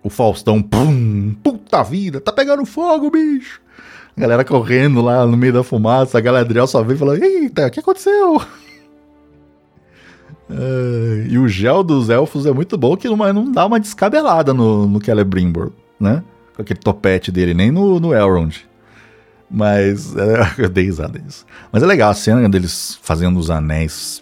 o 0.03 0.09
Faustão, 0.09 0.61
pum, 0.61 1.33
puta 1.41 1.81
vida, 1.83 2.19
tá 2.19 2.33
pegando 2.33 2.65
fogo, 2.65 3.09
bicho. 3.09 3.61
A 4.17 4.19
galera 4.19 4.43
correndo 4.43 5.01
lá 5.01 5.25
no 5.25 5.37
meio 5.37 5.53
da 5.53 5.63
fumaça, 5.63 6.17
a 6.17 6.21
Galadriel 6.21 6.67
só 6.67 6.83
vem 6.83 6.97
e 6.97 6.99
fala, 6.99 7.17
eita, 7.17 7.65
o 7.65 7.71
que 7.71 7.79
aconteceu? 7.79 8.41
Uh, 10.49 11.23
e 11.31 11.37
o 11.37 11.47
gel 11.47 11.81
dos 11.81 12.09
elfos 12.09 12.45
é 12.45 12.51
muito 12.51 12.77
bom, 12.77 12.97
que 12.97 13.07
não, 13.07 13.15
não 13.33 13.49
dá 13.49 13.65
uma 13.65 13.79
descabelada 13.79 14.53
no, 14.53 14.85
no 14.85 15.03
Celebrimbor, 15.03 15.71
né? 15.97 16.21
Com 16.53 16.61
aquele 16.61 16.79
topete 16.81 17.31
dele, 17.31 17.53
nem 17.53 17.71
no, 17.71 18.01
no 18.01 18.13
Elrond. 18.13 18.67
Mas 19.49 20.13
é, 20.17 20.41
eu 20.61 20.67
dei 20.67 20.83
risada 20.83 21.17
disso. 21.17 21.45
Mas 21.71 21.81
é 21.81 21.85
legal 21.85 22.11
a 22.11 22.13
cena 22.13 22.49
deles 22.49 22.99
fazendo 23.01 23.39
os 23.39 23.49
anéis. 23.49 24.21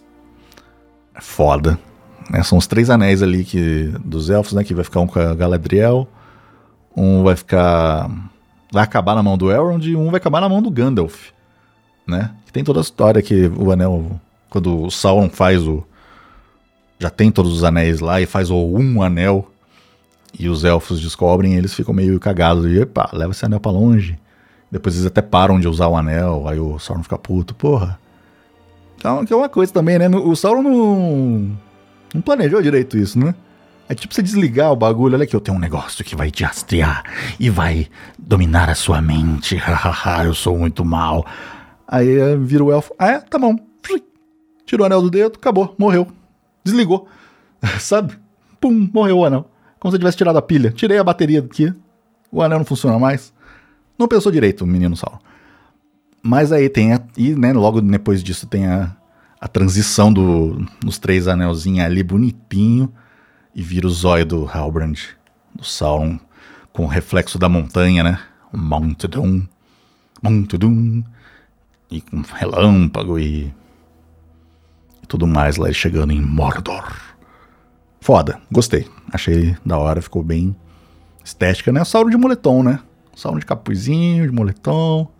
É 1.19 1.21
foda. 1.21 1.77
Né? 2.29 2.41
São 2.43 2.57
os 2.57 2.65
três 2.65 2.89
anéis 2.89 3.21
ali 3.21 3.43
que, 3.43 3.91
dos 4.03 4.29
elfos, 4.29 4.53
né? 4.53 4.63
Que 4.63 4.73
vai 4.73 4.85
ficar 4.85 5.01
um 5.01 5.07
com 5.07 5.19
a 5.19 5.35
Galadriel, 5.35 6.07
um 6.95 7.23
vai 7.23 7.35
ficar. 7.35 8.09
Vai 8.71 8.83
acabar 8.83 9.15
na 9.15 9.23
mão 9.23 9.37
do 9.37 9.51
Elrond 9.51 9.85
e 9.85 9.95
um 9.95 10.05
vai 10.09 10.17
acabar 10.17 10.39
na 10.39 10.47
mão 10.47 10.61
do 10.61 10.71
Gandalf. 10.71 11.31
Né? 12.07 12.31
Que 12.45 12.53
tem 12.53 12.63
toda 12.63 12.79
a 12.79 12.81
história 12.81 13.21
que 13.21 13.51
o 13.57 13.71
anel. 13.71 14.19
Quando 14.49 14.85
o 14.85 14.89
Sauron 14.89 15.29
faz 15.29 15.67
o. 15.67 15.83
Já 16.97 17.09
tem 17.09 17.31
todos 17.31 17.53
os 17.53 17.63
anéis 17.63 17.99
lá 17.99 18.21
e 18.21 18.25
faz 18.25 18.49
o 18.49 18.57
um 18.57 19.01
anel. 19.01 19.51
E 20.37 20.47
os 20.47 20.63
elfos 20.63 21.01
descobrem, 21.01 21.55
eles 21.55 21.73
ficam 21.73 21.93
meio 21.93 22.19
cagados. 22.19 22.65
E, 22.65 22.81
epa, 22.81 23.09
leva 23.11 23.31
esse 23.31 23.43
anel 23.43 23.59
pra 23.59 23.71
longe. 23.71 24.17
Depois 24.71 24.95
eles 24.95 25.07
até 25.07 25.21
param 25.21 25.59
de 25.59 25.67
usar 25.67 25.87
o 25.87 25.97
anel, 25.97 26.47
aí 26.47 26.59
o 26.59 26.77
Sauron 26.77 27.01
fica 27.01 27.17
puto, 27.17 27.55
porra. 27.55 27.99
Então, 28.99 29.25
que 29.25 29.31
é 29.31 29.35
uma 29.35 29.47
coisa 29.47 29.71
também, 29.71 29.97
né? 29.97 30.09
O 30.09 30.35
Sauron 30.35 30.61
não, 30.61 31.57
não 32.13 32.21
planejou 32.21 32.61
direito 32.61 32.97
isso, 32.97 33.17
né? 33.17 33.33
É 33.87 33.95
tipo 33.95 34.13
você 34.13 34.21
desligar 34.21 34.73
o 34.73 34.75
bagulho, 34.75 35.15
olha 35.15 35.23
aqui, 35.23 35.33
eu 35.33 35.39
tenho 35.39 35.57
um 35.57 35.59
negócio 35.59 36.03
que 36.03 36.17
vai 36.17 36.29
te 36.29 36.43
rastrear 36.43 37.03
e 37.39 37.49
vai 37.49 37.87
dominar 38.19 38.69
a 38.69 38.75
sua 38.75 39.01
mente. 39.01 39.57
Eu 40.23 40.35
sou 40.35 40.55
muito 40.59 40.85
mal. 40.85 41.25
Aí 41.87 42.07
eh, 42.07 42.35
vira 42.35 42.63
o 42.63 42.71
elfo, 42.71 42.93
ah 42.99 43.07
é? 43.07 43.19
Tá 43.19 43.39
bom. 43.39 43.55
Tirou 44.63 44.83
o 44.83 44.85
anel 44.85 45.01
do 45.01 45.09
dedo, 45.09 45.37
acabou, 45.37 45.73
morreu. 45.79 46.07
Desligou. 46.63 47.07
Sabe? 47.79 48.13
Pum, 48.61 48.87
morreu 48.93 49.19
o 49.19 49.25
anel. 49.25 49.49
Como 49.79 49.91
se 49.91 49.95
eu 49.95 49.99
tivesse 49.99 50.17
tirado 50.17 50.37
a 50.37 50.41
pilha. 50.41 50.71
Tirei 50.71 50.99
a 50.99 51.03
bateria 51.03 51.41
daqui. 51.41 51.73
O 52.31 52.43
anel 52.43 52.59
não 52.59 52.65
funciona 52.65 52.99
mais. 52.99 53.33
Não 53.97 54.07
pensou 54.07 54.31
direito 54.31 54.67
menino 54.67 54.95
Sauron. 54.95 55.17
Mas 56.21 56.51
aí 56.51 56.69
tem 56.69 56.93
a, 56.93 57.01
e 57.17 57.33
né, 57.33 57.53
logo 57.53 57.81
depois 57.81 58.21
disso 58.21 58.45
tem 58.45 58.67
a, 58.67 58.95
a 59.39 59.47
transição 59.47 60.11
do, 60.11 60.65
dos 60.81 60.97
três 60.97 61.27
anelzinhos 61.27 61.85
ali 61.85 62.03
bonitinho 62.03 62.91
e 63.55 63.61
vira 63.61 63.87
o 63.87 63.89
zóio 63.89 64.25
do 64.25 64.45
Halbrand, 64.45 64.97
do 65.55 65.63
Sauron, 65.63 66.19
com 66.73 66.83
o 66.83 66.87
reflexo 66.87 67.39
da 67.39 67.49
montanha, 67.49 68.03
né? 68.03 68.19
Mount 68.51 69.05
Doom, 69.05 69.43
Mount 70.21 70.53
Doom, 70.53 71.03
e 71.89 72.01
com 72.01 72.21
relâmpago 72.21 73.17
e, 73.17 73.53
e 75.01 75.07
tudo 75.07 75.25
mais 75.25 75.57
lá 75.57 75.71
chegando 75.71 76.11
em 76.11 76.21
Mordor. 76.21 76.93
Foda, 78.01 78.39
gostei. 78.51 78.87
Achei 79.11 79.55
da 79.65 79.77
hora, 79.77 80.01
ficou 80.01 80.23
bem 80.23 80.55
estética, 81.23 81.71
né? 81.71 81.83
Sauron 81.83 82.09
de 82.09 82.17
moletom, 82.17 82.63
né? 82.63 82.79
Um 83.25 83.37
de 83.37 83.45
capuzinho, 83.45 84.25
de 84.25 84.33
moletom. 84.33 85.11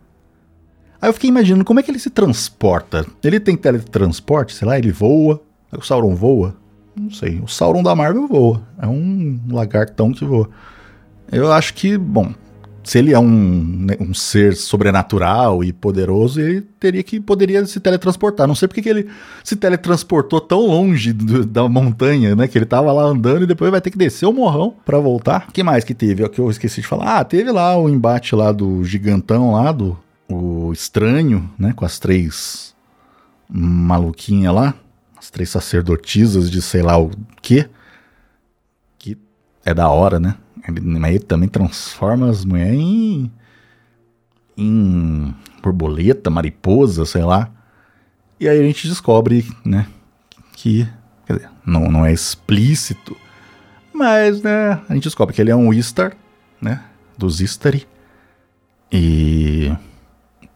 Aí 1.00 1.08
eu 1.08 1.12
fiquei 1.14 1.30
imaginando 1.30 1.64
como 1.64 1.80
é 1.80 1.82
que 1.82 1.90
ele 1.90 1.98
se 1.98 2.10
transporta. 2.10 3.06
Ele 3.24 3.40
tem 3.40 3.56
teletransporte, 3.56 4.54
sei 4.54 4.68
lá, 4.68 4.78
ele 4.78 4.92
voa. 4.92 5.40
O 5.72 5.82
Sauron 5.82 6.14
voa? 6.14 6.54
Não 6.94 7.10
sei. 7.10 7.40
O 7.40 7.48
Sauron 7.48 7.82
da 7.82 7.94
Marvel 7.94 8.26
voa. 8.26 8.62
É 8.80 8.86
um 8.86 9.40
lagartão 9.50 10.12
que 10.12 10.24
voa. 10.24 10.50
Eu 11.32 11.50
acho 11.52 11.72
que, 11.74 11.96
bom, 11.96 12.34
se 12.82 12.98
ele 12.98 13.12
é 13.12 13.18
um, 13.18 13.86
né, 13.86 13.96
um 14.00 14.12
ser 14.12 14.54
sobrenatural 14.56 15.62
e 15.62 15.72
poderoso, 15.72 16.40
ele 16.40 16.62
teria 16.78 17.02
que 17.02 17.20
poderia 17.20 17.64
se 17.64 17.78
teletransportar. 17.78 18.46
Não 18.46 18.54
sei 18.54 18.68
porque 18.68 18.82
que 18.82 18.88
ele 18.88 19.08
se 19.44 19.54
teletransportou 19.56 20.40
tão 20.40 20.66
longe 20.66 21.12
do, 21.12 21.46
da 21.46 21.68
montanha, 21.68 22.34
né? 22.34 22.48
Que 22.48 22.58
ele 22.58 22.66
tava 22.66 22.92
lá 22.92 23.04
andando 23.04 23.44
e 23.44 23.46
depois 23.46 23.70
vai 23.70 23.80
ter 23.80 23.90
que 23.90 23.98
descer 23.98 24.26
o 24.26 24.32
morrão 24.32 24.74
para 24.84 24.98
voltar. 24.98 25.46
O 25.48 25.52
que 25.52 25.62
mais 25.62 25.84
que 25.84 25.94
teve? 25.94 26.22
É 26.22 26.26
o 26.26 26.30
que 26.30 26.40
eu 26.40 26.50
esqueci 26.50 26.80
de 26.80 26.86
falar. 26.86 27.18
Ah, 27.18 27.24
teve 27.24 27.50
lá 27.52 27.76
o 27.78 27.88
embate 27.88 28.34
lá 28.34 28.50
do 28.50 28.82
gigantão 28.84 29.52
lá, 29.52 29.72
do 29.72 29.96
o 30.30 30.72
estranho, 30.72 31.50
né? 31.58 31.72
Com 31.74 31.84
as 31.84 31.98
três 31.98 32.74
maluquinhas 33.48 34.54
lá. 34.54 34.74
As 35.18 35.30
três 35.30 35.50
sacerdotisas 35.50 36.50
de 36.50 36.62
sei 36.62 36.82
lá 36.82 36.98
o 36.98 37.10
quê. 37.42 37.68
Que 38.98 39.18
é 39.64 39.74
da 39.74 39.88
hora, 39.88 40.18
né? 40.18 40.36
Ele, 40.66 40.80
ele 41.08 41.18
também 41.18 41.48
transforma 41.48 42.28
as 42.28 42.44
mulheres 42.44 42.78
em, 42.78 43.30
em 44.56 45.34
borboleta, 45.62 46.30
mariposa, 46.30 47.04
sei 47.04 47.22
lá. 47.22 47.50
E 48.38 48.48
aí 48.48 48.58
a 48.58 48.62
gente 48.62 48.88
descobre, 48.88 49.46
né, 49.64 49.86
que 50.54 50.88
dizer, 51.28 51.50
não, 51.64 51.90
não 51.90 52.06
é 52.06 52.12
explícito, 52.12 53.16
mas, 53.92 54.42
né, 54.42 54.80
a 54.88 54.94
gente 54.94 55.04
descobre 55.04 55.34
que 55.34 55.40
ele 55.42 55.50
é 55.50 55.56
um 55.56 55.72
Istar, 55.72 56.16
né, 56.60 56.82
dos 57.18 57.40
Istari. 57.40 57.86
E 58.90 59.70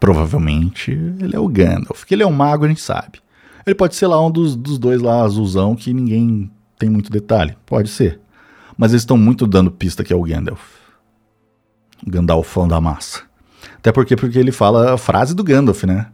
provavelmente 0.05 0.91
ele 0.91 1.35
é 1.35 1.39
o 1.39 1.47
Gandalf, 1.47 2.03
que 2.03 2.13
ele 2.13 2.21
é 2.21 2.27
um 2.27 2.31
mago, 2.31 2.63
a 2.63 2.67
gente 2.67 2.81
sabe. 2.81 3.19
Ele 3.65 3.73
pode 3.73 3.95
ser 3.95 4.05
lá 4.05 4.23
um 4.23 4.29
dos, 4.29 4.55
dos 4.55 4.77
dois 4.77 5.01
lá, 5.01 5.23
azulzão, 5.23 5.75
que 5.75 5.91
ninguém 5.91 6.51
tem 6.77 6.87
muito 6.87 7.11
detalhe. 7.11 7.57
Pode 7.65 7.89
ser. 7.89 8.19
Mas 8.77 8.91
eles 8.91 9.01
estão 9.01 9.17
muito 9.17 9.47
dando 9.47 9.71
pista 9.71 10.03
que 10.03 10.13
é 10.13 10.15
o 10.15 10.21
Gandalf. 10.21 10.61
O 12.05 12.11
Gandalfão 12.11 12.67
da 12.67 12.79
massa. 12.79 13.23
Até 13.77 13.91
porque, 13.91 14.15
porque 14.15 14.37
ele 14.37 14.51
fala 14.51 14.93
a 14.93 14.97
frase 14.97 15.33
do 15.33 15.43
Gandalf, 15.43 15.85
né? 15.85 16.05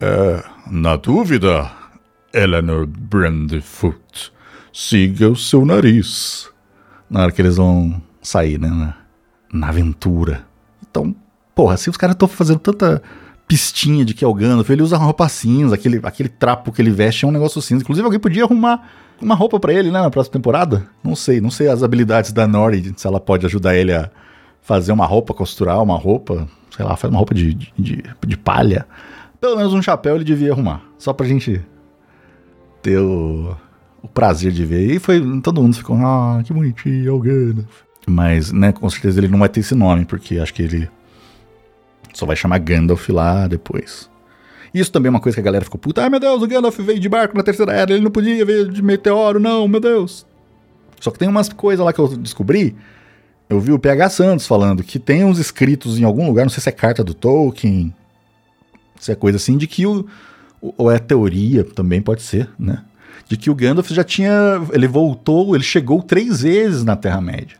É, 0.00 0.42
na 0.70 0.96
dúvida, 0.96 1.70
Eleanor 2.32 2.86
Brandfoot, 2.86 4.32
siga 4.72 5.28
o 5.28 5.36
seu 5.36 5.66
nariz. 5.66 6.48
Na 7.10 7.24
hora 7.24 7.32
que 7.32 7.42
eles 7.42 7.58
vão 7.58 8.00
sair, 8.22 8.58
né? 8.58 8.70
Na, 8.70 8.96
na 9.52 9.68
aventura. 9.68 10.46
Então, 10.88 11.14
porra, 11.58 11.76
se 11.76 11.90
os 11.90 11.96
caras 11.96 12.14
estão 12.14 12.28
fazendo 12.28 12.60
tanta 12.60 13.02
pistinha 13.48 14.04
de 14.04 14.14
que 14.14 14.24
é 14.24 14.28
o 14.28 14.32
Gandalf, 14.32 14.70
ele 14.70 14.80
usa 14.80 14.96
roupa 14.96 15.28
cinza, 15.28 15.74
aquele, 15.74 15.98
aquele 16.04 16.28
trapo 16.28 16.70
que 16.70 16.80
ele 16.80 16.92
veste 16.92 17.24
é 17.24 17.28
um 17.28 17.32
negócio 17.32 17.60
cinza. 17.60 17.82
Inclusive, 17.82 18.04
alguém 18.04 18.20
podia 18.20 18.44
arrumar 18.44 18.88
uma 19.20 19.34
roupa 19.34 19.58
para 19.58 19.72
ele, 19.72 19.90
né, 19.90 20.00
na 20.00 20.08
próxima 20.08 20.34
temporada. 20.34 20.86
Não 21.02 21.16
sei, 21.16 21.40
não 21.40 21.50
sei 21.50 21.66
as 21.66 21.82
habilidades 21.82 22.30
da 22.30 22.46
Nori, 22.46 22.94
se 22.96 23.04
ela 23.08 23.18
pode 23.18 23.44
ajudar 23.44 23.74
ele 23.74 23.92
a 23.92 24.08
fazer 24.62 24.92
uma 24.92 25.04
roupa, 25.04 25.34
costurar 25.34 25.82
uma 25.82 25.96
roupa, 25.96 26.46
sei 26.70 26.84
lá, 26.84 26.94
faz 26.94 27.12
uma 27.12 27.18
roupa 27.18 27.34
de, 27.34 27.54
de, 27.76 28.04
de 28.24 28.36
palha. 28.36 28.86
Pelo 29.40 29.56
menos 29.56 29.72
um 29.72 29.82
chapéu 29.82 30.14
ele 30.14 30.24
devia 30.24 30.52
arrumar, 30.52 30.80
só 30.96 31.12
pra 31.12 31.26
gente 31.26 31.60
ter 32.80 33.00
o, 33.00 33.56
o 34.00 34.06
prazer 34.06 34.52
de 34.52 34.64
ver. 34.64 34.94
E 34.94 35.00
foi, 35.00 35.20
todo 35.40 35.60
mundo 35.60 35.74
ficou, 35.74 35.96
ah, 35.96 36.40
que 36.44 36.52
bonitinho, 36.52 37.08
é 37.08 37.10
o 37.10 37.18
Gandalf. 37.18 37.82
Mas, 38.06 38.52
né, 38.52 38.70
com 38.70 38.88
certeza 38.88 39.18
ele 39.18 39.26
não 39.26 39.40
vai 39.40 39.48
ter 39.48 39.58
esse 39.58 39.74
nome, 39.74 40.04
porque 40.04 40.38
acho 40.38 40.54
que 40.54 40.62
ele 40.62 40.88
só 42.12 42.26
vai 42.26 42.36
chamar 42.36 42.58
Gandalf 42.58 43.08
lá 43.08 43.46
depois. 43.46 44.08
Isso 44.72 44.92
também 44.92 45.08
é 45.08 45.10
uma 45.10 45.20
coisa 45.20 45.36
que 45.36 45.40
a 45.40 45.44
galera 45.44 45.64
ficou 45.64 45.80
puta. 45.80 46.02
Ai 46.02 46.10
meu 46.10 46.20
Deus, 46.20 46.42
o 46.42 46.46
Gandalf 46.46 46.78
veio 46.78 47.00
de 47.00 47.08
barco 47.08 47.36
na 47.36 47.42
terceira 47.42 47.72
era, 47.72 47.92
ele 47.92 48.02
não 48.02 48.10
podia 48.10 48.44
vir 48.44 48.68
de 48.68 48.82
meteoro, 48.82 49.40
não, 49.40 49.66
meu 49.66 49.80
Deus. 49.80 50.26
Só 51.00 51.10
que 51.10 51.18
tem 51.18 51.28
umas 51.28 51.48
coisas 51.48 51.84
lá 51.84 51.92
que 51.92 51.98
eu 51.98 52.08
descobri. 52.16 52.76
Eu 53.48 53.60
vi 53.60 53.72
o 53.72 53.78
PH 53.78 54.10
Santos 54.10 54.46
falando 54.46 54.82
que 54.82 54.98
tem 54.98 55.24
uns 55.24 55.38
escritos 55.38 55.98
em 55.98 56.04
algum 56.04 56.26
lugar, 56.26 56.42
não 56.42 56.50
sei 56.50 56.62
se 56.62 56.68
é 56.68 56.72
carta 56.72 57.02
do 57.02 57.14
Tolkien, 57.14 57.94
se 59.00 59.12
é 59.12 59.14
coisa 59.14 59.36
assim, 59.36 59.56
de 59.56 59.66
que 59.66 59.86
o. 59.86 60.06
Ou 60.60 60.90
é 60.90 60.98
teoria, 60.98 61.62
também 61.62 62.02
pode 62.02 62.20
ser, 62.20 62.50
né? 62.58 62.82
De 63.28 63.36
que 63.36 63.48
o 63.48 63.54
Gandalf 63.54 63.88
já 63.90 64.02
tinha. 64.02 64.60
Ele 64.72 64.88
voltou, 64.88 65.54
ele 65.54 65.62
chegou 65.62 66.02
três 66.02 66.42
vezes 66.42 66.84
na 66.84 66.96
Terra-média. 66.96 67.57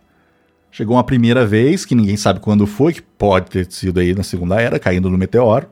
Chegou 0.70 0.96
uma 0.96 1.04
primeira 1.04 1.46
vez, 1.46 1.84
que 1.84 1.94
ninguém 1.94 2.16
sabe 2.16 2.40
quando 2.40 2.66
foi, 2.66 2.92
que 2.92 3.02
pode 3.02 3.50
ter 3.50 3.70
sido 3.70 4.00
aí 4.00 4.14
na 4.14 4.22
Segunda 4.22 4.60
Era, 4.60 4.78
caindo 4.78 5.10
no 5.10 5.18
meteoro, 5.18 5.66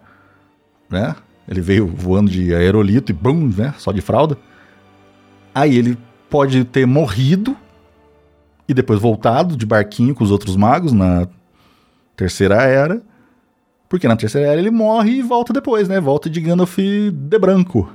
né? 0.91 1.15
Ele 1.49 1.61
veio 1.61 1.87
voando 1.87 2.31
de 2.31 2.55
aerolito 2.55 3.13
e 3.13 3.15
bum, 3.15 3.53
né? 3.57 3.75
Só 3.79 3.93
de 3.93 4.01
fralda. 4.01 4.37
Aí 5.55 5.77
ele 5.77 5.97
pode 6.29 6.65
ter 6.65 6.87
morrido 6.87 7.57
e 8.69 8.75
depois 8.75 9.01
voltado 9.01 9.57
de 9.57 9.65
barquinho 9.65 10.15
com 10.15 10.25
os 10.25 10.31
outros 10.31 10.57
magos 10.57 10.93
na 10.93 11.29
terceira 12.17 12.63
era. 12.63 13.01
Porque 13.89 14.09
na 14.09 14.17
terceira 14.17 14.49
era 14.49 14.61
ele 14.61 14.73
morre 14.73 15.19
e 15.19 15.23
volta 15.23 15.53
depois, 15.53 15.89
né? 15.89 16.01
Volta 16.01 16.29
de 16.29 16.41
Gandalf 16.41 16.77
de 16.79 17.39
branco. 17.39 17.93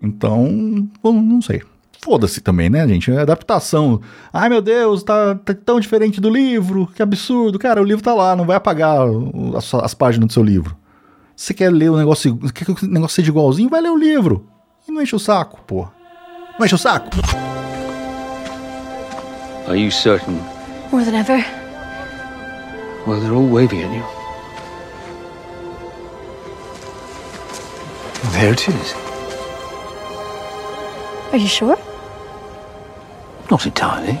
Então, 0.00 0.88
não 1.04 1.42
sei. 1.42 1.62
Foda-se 2.06 2.40
também, 2.40 2.70
né, 2.70 2.86
gente? 2.86 3.10
É 3.10 3.20
adaptação. 3.20 4.00
Ai, 4.32 4.48
meu 4.48 4.62
Deus, 4.62 5.02
tá, 5.02 5.34
tá, 5.34 5.52
tão 5.52 5.80
diferente 5.80 6.20
do 6.20 6.30
livro, 6.30 6.86
que 6.94 7.02
absurdo. 7.02 7.58
Cara, 7.58 7.82
o 7.82 7.84
livro 7.84 8.04
tá 8.04 8.14
lá, 8.14 8.36
não 8.36 8.46
vai 8.46 8.56
apagar 8.56 9.00
as, 9.56 9.74
as 9.74 9.92
páginas 9.92 10.28
do 10.28 10.32
seu 10.32 10.44
livro. 10.44 10.76
Você 11.34 11.52
quer 11.52 11.72
ler 11.72 11.90
o 11.90 11.96
negócio, 11.96 12.38
quer 12.54 12.64
que 12.64 12.70
o 12.70 12.88
negócio 12.88 13.16
seja 13.16 13.30
igualzinho? 13.30 13.68
Vai 13.68 13.80
ler 13.80 13.90
o 13.90 13.96
livro. 13.96 14.46
E 14.88 14.92
não 14.92 15.02
enche 15.02 15.16
o 15.16 15.18
saco, 15.18 15.60
pô. 15.66 15.88
Não 16.56 16.64
enche 16.64 16.76
o 16.76 16.78
saco. 16.78 17.10
Are 19.66 19.76
you 19.76 19.90
certain? 19.90 20.38
More 20.92 21.04
than 21.04 21.16
ever. 21.16 21.44
Well, 23.04 23.20
they're 23.20 23.34
all 23.34 23.48
waving 23.48 23.82
at 23.82 23.92
you. 23.92 24.04
There 28.30 28.52
it 28.52 28.68
is. 28.68 28.94
Are 31.32 31.38
you 31.38 31.48
sure? 31.48 31.76
Not 33.50 33.64
entirely. 33.64 34.18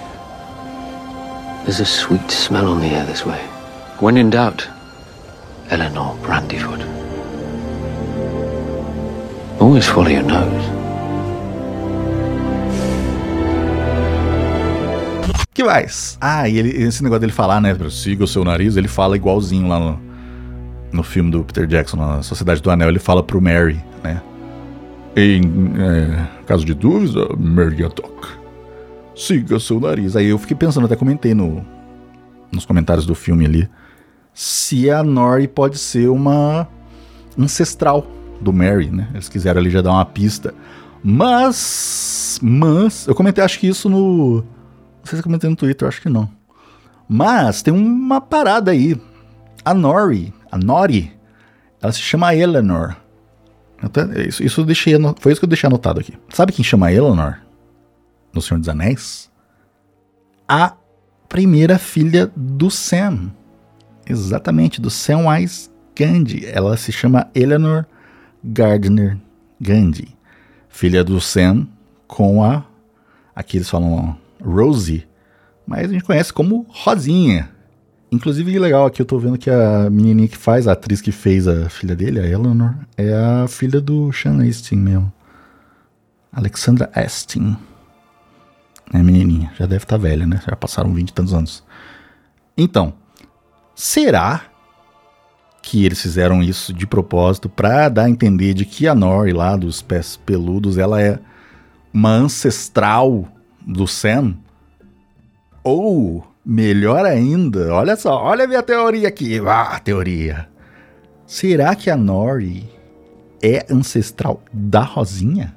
There's 1.64 1.80
a 1.80 1.84
sweet 1.84 2.30
smell 2.30 2.68
on 2.68 2.80
the 2.80 2.86
air 2.86 3.04
this 3.06 3.26
way. 3.26 3.40
When 3.98 4.16
in 4.16 4.30
doubt, 4.30 4.68
Eleanor 5.70 6.16
Brandyfoot. 6.22 6.80
Always 9.60 9.86
follow 9.86 10.08
your 10.08 10.22
nose. 10.22 10.76
que 15.56 15.64
mais? 15.64 16.18
Ah, 16.20 16.46
e 16.46 16.58
ele, 16.58 16.68
esse 16.82 17.02
negócio 17.02 17.20
dele 17.20 17.32
falar, 17.32 17.62
né? 17.62 17.74
Siga 17.90 18.24
o 18.24 18.26
seu 18.26 18.44
nariz, 18.44 18.76
ele 18.76 18.88
fala 18.88 19.16
igualzinho 19.16 19.66
lá 19.66 19.80
no, 19.80 19.98
no 20.92 21.02
filme 21.02 21.30
do 21.30 21.42
Peter 21.42 21.66
Jackson, 21.66 21.96
na 21.96 22.22
Sociedade 22.22 22.60
do 22.60 22.70
Anel, 22.70 22.90
ele 22.90 22.98
fala 22.98 23.22
pro 23.22 23.40
Mary, 23.40 23.82
né? 24.04 24.20
Em 25.16 25.40
é, 25.80 26.26
caso 26.44 26.62
de 26.62 26.74
dúvida, 26.74 27.26
Mary 27.38 27.82
Haddock, 27.82 28.28
siga 29.16 29.58
seu 29.58 29.80
nariz. 29.80 30.14
Aí 30.14 30.26
eu 30.26 30.38
fiquei 30.38 30.56
pensando, 30.56 30.84
até 30.84 30.94
comentei 30.94 31.34
no, 31.34 31.64
nos 32.52 32.64
comentários 32.64 33.06
do 33.06 33.14
filme 33.14 33.46
ali, 33.46 33.68
se 34.34 34.90
a 34.90 35.02
Nori 35.02 35.48
pode 35.48 35.78
ser 35.78 36.08
uma 36.08 36.68
ancestral 37.38 38.06
do 38.40 38.52
Mary, 38.52 38.90
né? 38.90 39.08
Eles 39.12 39.28
quiseram 39.28 39.60
ali 39.60 39.70
já 39.70 39.80
dar 39.80 39.92
uma 39.92 40.04
pista. 40.04 40.54
Mas, 41.02 42.38
mas, 42.42 43.06
eu 43.06 43.14
comentei 43.14 43.42
acho 43.42 43.58
que 43.58 43.66
isso 43.66 43.88
no 43.88 44.44
não 45.06 45.10
sei 45.10 45.18
se 45.18 45.20
eu 45.20 45.22
comentei 45.22 45.48
no 45.48 45.54
Twitter, 45.54 45.86
acho 45.86 46.02
que 46.02 46.08
não. 46.08 46.28
Mas 47.08 47.62
tem 47.62 47.72
uma 47.72 48.20
parada 48.20 48.72
aí. 48.72 49.00
A 49.64 49.72
Nori, 49.72 50.34
a 50.50 50.58
Nori, 50.58 51.12
ela 51.80 51.92
se 51.92 52.00
chama 52.00 52.34
Eleanor. 52.34 52.96
Até, 53.80 54.26
isso, 54.26 54.42
isso 54.42 54.60
eu 54.62 54.64
deixei, 54.64 54.94
foi 55.20 55.30
isso 55.30 55.40
que 55.40 55.44
eu 55.44 55.48
deixei 55.48 55.68
anotado 55.68 56.00
aqui. 56.00 56.14
Sabe 56.30 56.52
quem 56.52 56.64
chama 56.64 56.90
Eleanor? 56.92 57.38
No 58.32 58.42
Senhor 58.42 58.58
dos 58.58 58.68
Anéis? 58.68 59.30
A 60.48 60.74
primeira 61.28 61.78
filha 61.78 62.30
do 62.36 62.70
Sam. 62.70 63.30
Exatamente, 64.06 64.80
do 64.80 64.90
Samwise 64.90 65.70
Gandhi. 65.94 66.46
Ela 66.46 66.76
se 66.76 66.92
chama 66.92 67.28
Eleanor 67.34 67.86
Gardner 68.44 69.18
Gandhi. 69.60 70.16
Filha 70.68 71.02
do 71.02 71.20
Sam 71.20 71.66
com 72.06 72.44
a. 72.44 72.64
Aqui 73.34 73.56
eles 73.58 73.68
falam 73.68 74.16
Rosie, 74.42 75.06
mas 75.66 75.90
a 75.90 75.92
gente 75.92 76.04
conhece 76.04 76.32
como 76.32 76.66
Rosinha. 76.68 77.50
Inclusive, 78.10 78.58
legal, 78.58 78.86
aqui 78.86 79.02
eu 79.02 79.06
tô 79.06 79.18
vendo 79.18 79.36
que 79.36 79.50
a 79.50 79.90
menininha 79.90 80.28
que 80.28 80.36
faz, 80.36 80.68
a 80.68 80.72
atriz 80.72 81.00
que 81.00 81.10
fez 81.10 81.48
a 81.48 81.68
filha 81.68 81.96
dele, 81.96 82.20
a 82.20 82.26
Eleanor, 82.26 82.74
é 82.96 83.12
a 83.12 83.48
filha 83.48 83.80
do 83.80 84.12
Sean 84.12 84.46
Astin 84.48 84.76
mesmo. 84.76 85.12
Alexandra 86.32 86.88
Astin. 86.94 87.56
É 88.92 89.02
menininha, 89.02 89.52
já 89.58 89.66
deve 89.66 89.84
estar 89.84 89.96
tá 89.96 90.02
velha, 90.02 90.26
né? 90.26 90.40
Já 90.48 90.54
passaram 90.56 90.92
20 90.94 91.08
e 91.08 91.12
tantos 91.12 91.34
anos. 91.34 91.64
Então, 92.56 92.94
será 93.74 94.44
que 95.66 95.84
eles 95.84 96.00
fizeram 96.00 96.44
isso 96.44 96.72
de 96.72 96.86
propósito 96.86 97.48
para 97.48 97.88
dar 97.88 98.04
a 98.04 98.08
entender 98.10 98.54
de 98.54 98.64
que 98.64 98.86
a 98.86 98.94
Nori 98.94 99.32
lá 99.32 99.56
dos 99.56 99.82
pés 99.82 100.16
peludos, 100.16 100.78
ela 100.78 101.02
é 101.02 101.18
uma 101.92 102.12
ancestral 102.12 103.26
do 103.66 103.84
Sam. 103.84 104.36
Ou, 105.64 106.24
melhor 106.44 107.04
ainda, 107.04 107.74
olha 107.74 107.96
só, 107.96 108.16
olha 108.22 108.44
a 108.44 108.46
minha 108.46 108.62
teoria 108.62 109.08
aqui. 109.08 109.40
Ah, 109.44 109.80
teoria. 109.80 110.48
Será 111.26 111.74
que 111.74 111.90
a 111.90 111.96
Nori 111.96 112.70
é 113.42 113.66
ancestral 113.68 114.40
da 114.52 114.82
Rosinha? 114.82 115.52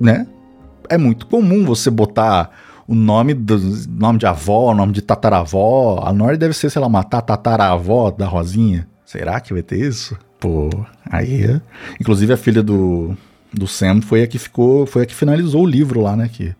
Né? 0.00 0.26
É 0.90 0.98
muito 0.98 1.26
comum 1.26 1.64
você 1.64 1.88
botar 1.88 2.50
o 2.86 2.94
nome 2.94 3.32
do 3.32 3.58
nome 3.88 4.18
de 4.18 4.26
avó, 4.26 4.72
o 4.72 4.74
nome 4.74 4.92
de 4.92 5.00
tataravó. 5.00 6.02
A 6.04 6.12
Nori 6.12 6.36
deve 6.36 6.52
ser, 6.52 6.68
sei 6.68 6.80
lá, 6.80 6.88
uma 6.88 7.04
tataravó 7.04 8.10
da 8.10 8.26
Rosinha. 8.26 8.86
Será 9.06 9.40
que 9.40 9.52
vai 9.52 9.62
ter 9.62 9.78
isso? 9.78 10.18
Pô, 10.38 10.68
aí. 11.08 11.44
É. 11.44 11.60
Inclusive 12.00 12.32
a 12.32 12.36
filha 12.36 12.62
do, 12.62 13.16
do 13.52 13.66
Sam 13.66 14.02
foi 14.02 14.22
a 14.22 14.26
que 14.26 14.38
ficou, 14.38 14.86
foi 14.86 15.04
a 15.04 15.06
que 15.06 15.14
finalizou 15.14 15.62
o 15.62 15.66
livro 15.66 16.00
lá, 16.00 16.16
né? 16.16 16.28
Que 16.30 16.54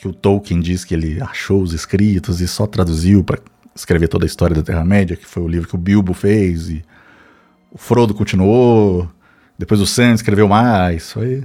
que 0.00 0.08
o 0.08 0.14
Tolkien 0.14 0.60
diz 0.60 0.82
que 0.82 0.94
ele 0.94 1.20
achou 1.20 1.62
os 1.62 1.74
escritos 1.74 2.40
e 2.40 2.48
só 2.48 2.66
traduziu 2.66 3.22
para 3.22 3.38
escrever 3.74 4.08
toda 4.08 4.24
a 4.24 4.26
história 4.26 4.56
da 4.56 4.62
Terra-média, 4.62 5.14
que 5.14 5.26
foi 5.26 5.42
o 5.42 5.48
livro 5.48 5.68
que 5.68 5.74
o 5.74 5.78
Bilbo 5.78 6.14
fez, 6.14 6.70
e 6.70 6.82
o 7.70 7.76
Frodo 7.76 8.14
continuou, 8.14 9.06
depois 9.58 9.78
o 9.78 9.86
Sam 9.86 10.14
escreveu 10.14 10.48
mais, 10.48 11.12
foi... 11.12 11.44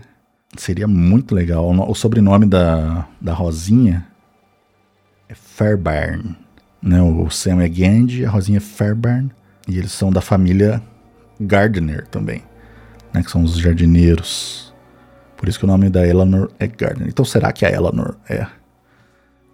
Seria 0.57 0.87
muito 0.87 1.35
legal. 1.35 1.69
O 1.69 1.95
sobrenome 1.95 2.45
da, 2.45 3.07
da 3.19 3.33
Rosinha 3.33 4.07
é 5.27 5.35
Fairbairn. 5.35 6.35
Né? 6.81 7.01
O 7.01 7.29
Sam 7.29 7.61
é 7.61 7.67
Gandhi, 7.67 8.25
a 8.25 8.29
Rosinha 8.29 8.57
é 8.57 8.61
Fairbairn. 8.61 9.31
E 9.67 9.77
eles 9.77 9.91
são 9.91 10.11
da 10.11 10.21
família 10.21 10.81
Gardner 11.39 12.07
também, 12.07 12.43
né? 13.13 13.23
que 13.23 13.31
são 13.31 13.43
os 13.43 13.57
jardineiros. 13.57 14.73
Por 15.35 15.49
isso 15.49 15.59
que 15.59 15.65
o 15.65 15.67
nome 15.67 15.89
da 15.89 16.07
Eleanor 16.07 16.51
é 16.59 16.67
Gardner. 16.67 17.07
Então 17.07 17.25
será 17.25 17.51
que 17.51 17.65
a 17.65 17.71
Eleanor 17.71 18.15
é 18.29 18.47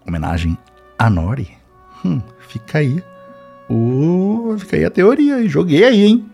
homenagem 0.06 0.58
a 1.00 1.10
Nori? 1.10 1.50
Hum, 2.06 2.22
fica 2.48 2.80
aí. 2.80 3.02
Uh, 3.70 4.56
fica 4.60 4.76
aí 4.76 4.86
a 4.86 4.92
teoria. 4.92 5.48
Joguei 5.48 5.84
aí, 5.84 6.04
hein? 6.04 6.30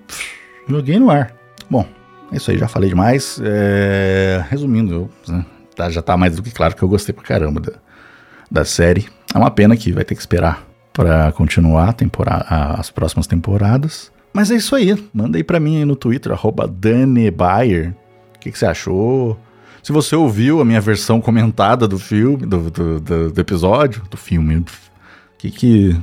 Joguei 0.67 0.99
no 0.99 1.11
ar. 1.11 1.33
Bom, 1.69 1.87
é 2.31 2.37
isso 2.37 2.51
aí, 2.51 2.57
já 2.57 2.67
falei 2.67 2.89
demais. 2.89 3.39
É... 3.43 4.43
Resumindo, 4.49 5.09
né, 5.27 5.45
tá, 5.75 5.89
já 5.89 6.01
tá 6.01 6.17
mais 6.17 6.35
do 6.35 6.43
que 6.43 6.51
claro 6.51 6.75
que 6.75 6.83
eu 6.83 6.89
gostei 6.89 7.13
pra 7.13 7.23
caramba 7.23 7.59
da, 7.59 7.73
da 8.49 8.65
série. 8.65 9.07
É 9.33 9.37
uma 9.37 9.51
pena 9.51 9.75
que 9.77 9.91
vai 9.91 10.03
ter 10.03 10.15
que 10.15 10.21
esperar 10.21 10.65
para 10.91 11.31
continuar 11.33 11.95
as 12.49 12.89
próximas 12.89 13.27
temporadas. 13.27 14.11
Mas 14.33 14.51
é 14.51 14.55
isso 14.55 14.75
aí. 14.75 14.95
Manda 15.13 15.37
aí 15.37 15.43
pra 15.43 15.59
mim 15.59 15.77
aí 15.77 15.85
no 15.85 15.95
Twitter, 15.95 16.31
arroba 16.31 16.65
o 16.65 18.39
que, 18.39 18.51
que, 18.51 18.57
você 18.59 18.65
achou? 18.65 19.37
Se 19.81 19.91
você 19.91 20.15
ouviu 20.15 20.61
a 20.61 20.65
minha 20.65 20.81
versão 20.81 21.19
comentada 21.19 21.87
do 21.87 21.97
filme, 21.97 22.45
do, 22.45 22.69
do, 22.69 22.99
do, 22.99 23.31
do 23.31 23.41
episódio, 23.41 24.03
do 24.09 24.17
filme, 24.17 24.63
que 25.37 25.49
que. 25.49 25.99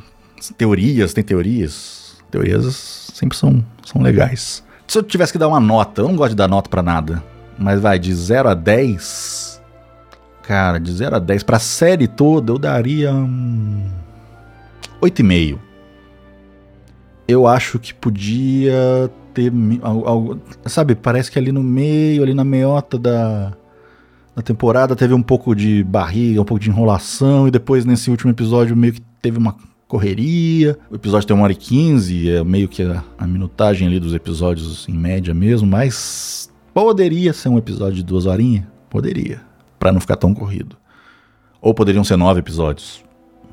Teorias, 0.59 1.13
tem 1.13 1.23
teorias? 1.23 2.17
Teorias 2.31 3.11
sempre 3.15 3.37
são, 3.37 3.65
são 3.85 4.03
legais. 4.03 4.64
Se 4.87 4.99
eu 4.99 5.03
tivesse 5.03 5.33
que 5.33 5.39
dar 5.39 5.49
uma 5.49 5.61
nota, 5.61 6.03
eu 6.03 6.09
não 6.09 6.17
gosto 6.17 6.31
de 6.31 6.37
dar 6.37 6.49
nota 6.49 6.69
para 6.69 6.83
nada, 6.83 7.23
mas 7.59 7.81
vai 7.81 7.99
de 7.99 8.15
0 8.15 8.51
a 8.51 8.55
10. 8.55 9.63
Cara, 10.43 10.79
de 10.79 10.93
0 10.93 11.17
a 11.17 11.19
10 11.19 11.43
pra 11.43 11.59
série 11.59 12.07
toda 12.07 12.53
eu 12.53 12.59
daria 12.59 13.13
um 13.13 13.89
8,5. 15.01 15.59
Eu 17.27 17.47
acho 17.47 17.79
que 17.79 17.95
podia 17.95 19.11
ter 19.33 19.51
algo, 19.83 20.39
sabe, 20.67 20.95
parece 20.95 21.31
que 21.31 21.39
ali 21.39 21.51
no 21.51 21.63
meio, 21.63 22.23
ali 22.23 22.35
na 22.35 22.45
meiota 22.45 22.99
da, 22.99 23.53
da 24.37 24.43
temporada 24.43 24.95
teve 24.95 25.15
um 25.15 25.23
pouco 25.23 25.55
de 25.55 25.83
barriga, 25.83 26.43
um 26.43 26.45
pouco 26.45 26.63
de 26.63 26.69
enrolação 26.69 27.49
e 27.49 27.51
depois 27.51 27.85
nesse 27.85 28.11
último 28.11 28.31
episódio 28.31 28.77
meio 28.77 28.93
que 28.93 29.03
teve 29.23 29.39
uma 29.39 29.57
correria. 29.95 30.77
O 30.91 30.97
episódio 30.97 31.25
tem 31.29 31.37
uma 31.37 31.45
hora 31.45 31.53
e 31.53 31.57
quinze, 31.57 32.29
é 32.29 32.43
meio 32.43 32.67
que 32.67 32.83
a, 32.83 33.05
a, 33.17 33.29
minutagem 33.29 33.87
ali 33.87 34.01
dos 34.01 34.13
episódios 34.13 34.89
em 34.89 34.93
média 34.93 35.33
mesmo, 35.33 35.69
mas 35.69 36.51
poderia 36.75 37.33
ser 37.33 37.49
um 37.49 37.57
episódio 37.57 37.95
de 37.95 38.03
duas 38.03 38.27
horinhas, 38.27 38.65
poderia, 38.91 39.41
para 39.79 39.93
não 39.93 40.01
ficar 40.01 40.17
tão 40.17 40.35
corrido. 40.35 40.77
Ou 41.61 41.73
poderiam 41.73 42.03
ser 42.03 42.17
nove 42.17 42.41
episódios, 42.41 43.05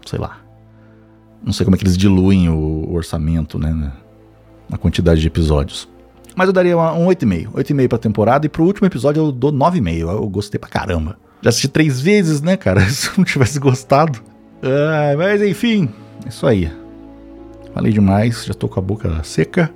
sei 0.04 0.18
lá. 0.18 0.40
Não 1.44 1.54
sei 1.54 1.64
como 1.64 1.76
é 1.76 1.78
que 1.78 1.84
eles 1.84 1.96
diluem 1.96 2.50
o, 2.50 2.90
o 2.90 2.94
orçamento, 2.96 3.60
né? 3.60 3.92
a 4.72 4.78
quantidade 4.78 5.22
de 5.22 5.28
episódios. 5.28 5.88
Mas 6.36 6.48
eu 6.48 6.54
daria 6.54 6.76
um 6.76 7.06
8,5. 7.06 7.52
8,5 7.52 7.88
pra 7.88 7.98
temporada. 7.98 8.46
E 8.46 8.50
pro 8.50 8.64
último 8.64 8.88
episódio 8.88 9.22
eu 9.22 9.32
dou 9.32 9.52
9,5. 9.52 10.00
Eu 10.00 10.30
gostei 10.30 10.58
pra 10.58 10.70
caramba. 10.70 11.18
Já 11.42 11.50
assisti 11.50 11.68
três 11.68 12.00
vezes, 12.00 12.42
né, 12.42 12.56
cara? 12.56 12.82
Se 12.90 13.10
eu 13.10 13.14
não 13.18 13.26
tivesse 13.26 13.60
gostado. 13.60 14.20
Ah, 14.64 15.16
mas 15.18 15.42
enfim, 15.42 15.90
é 16.26 16.30
isso 16.30 16.46
aí. 16.48 16.72
Falei 17.74 17.92
demais, 17.92 18.46
já 18.46 18.54
tô 18.54 18.68
com 18.68 18.80
a 18.80 18.84
boca 18.84 19.24
seca. 19.24 19.74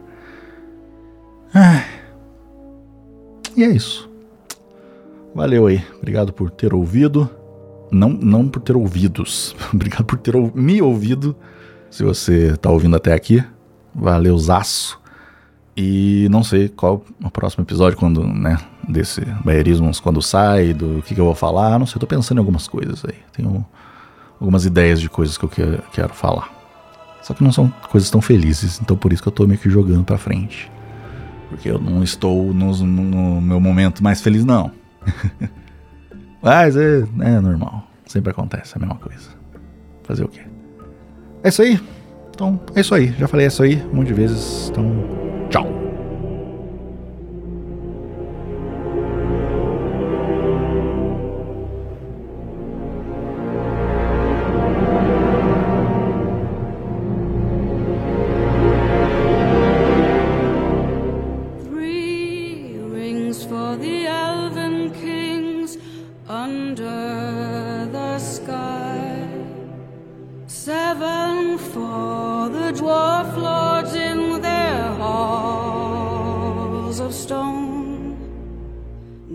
Ah, 1.53 1.83
e 3.55 3.63
é 3.63 3.67
isso. 3.67 4.09
Valeu 5.33 5.67
aí. 5.67 5.83
Obrigado 5.97 6.33
por 6.33 6.49
ter 6.49 6.73
ouvido. 6.73 7.29
Não, 7.91 8.09
não 8.09 8.47
por 8.47 8.61
ter 8.61 8.75
ouvidos. 8.75 9.55
Obrigado 9.73 10.03
por 10.03 10.17
ter 10.17 10.35
me 10.53 10.81
ouvido. 10.81 11.35
Se 11.89 12.03
você 12.03 12.57
tá 12.57 12.69
ouvindo 12.69 12.95
até 12.95 13.13
aqui. 13.13 13.43
Valeu, 13.93 14.37
zaço. 14.37 14.99
E 15.77 16.27
não 16.29 16.43
sei 16.43 16.67
qual 16.67 17.03
o 17.23 17.29
próximo 17.29 17.63
episódio, 17.63 17.97
quando, 17.97 18.23
né, 18.25 18.57
desse 18.87 19.21
Baierismos, 19.43 19.99
quando 19.99 20.21
sai, 20.21 20.73
do 20.73 21.01
que, 21.01 21.15
que 21.15 21.21
eu 21.21 21.25
vou 21.25 21.35
falar. 21.35 21.79
Não 21.79 21.85
sei, 21.85 21.99
tô 21.99 22.07
pensando 22.07 22.37
em 22.37 22.39
algumas 22.39 22.67
coisas 22.67 23.03
aí. 23.05 23.15
Tenho 23.33 23.65
algumas 24.45 24.65
ideias 24.65 25.01
de 25.01 25.09
coisas 25.09 25.37
que 25.37 25.43
eu 25.43 25.49
que, 25.49 25.61
quero 25.91 26.13
falar. 26.13 26.53
Só 27.21 27.33
que 27.33 27.43
não 27.43 27.51
são 27.51 27.69
coisas 27.89 28.09
tão 28.11 28.21
felizes, 28.21 28.79
então 28.79 28.95
por 28.95 29.11
isso 29.11 29.21
que 29.21 29.27
eu 29.27 29.33
tô 29.33 29.47
meio 29.47 29.59
que 29.59 29.69
jogando 29.69 30.03
pra 30.03 30.17
frente. 30.17 30.71
Porque 31.49 31.69
eu 31.69 31.79
não 31.79 32.03
estou 32.03 32.53
no, 32.53 32.71
no 32.77 33.41
meu 33.41 33.59
momento 33.59 34.03
mais 34.03 34.21
feliz, 34.21 34.45
não. 34.45 34.71
Mas 36.41 36.77
é, 36.77 37.03
é 37.21 37.39
normal. 37.39 37.87
Sempre 38.05 38.29
acontece 38.29 38.73
a 38.75 38.79
mesma 38.79 38.95
coisa. 38.95 39.29
Fazer 40.03 40.23
o 40.23 40.27
quê? 40.27 40.41
É 41.43 41.49
isso 41.49 41.63
aí. 41.63 41.79
Então, 42.29 42.59
é 42.75 42.81
isso 42.81 42.93
aí. 42.93 43.11
Já 43.17 43.27
falei 43.27 43.47
isso 43.47 43.63
aí 43.63 43.83
um 43.91 43.95
monte 43.95 44.07
de 44.07 44.13
vezes. 44.13 44.69
Então, 44.69 44.85
tchau. 45.49 45.67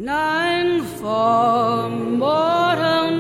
Nein, 0.03 0.81
vom 0.99 2.19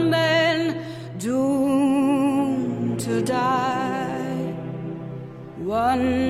men, 0.09 0.77
doomed 1.23 2.99
to 3.01 3.21
die. 3.21 4.55
One 5.63 6.30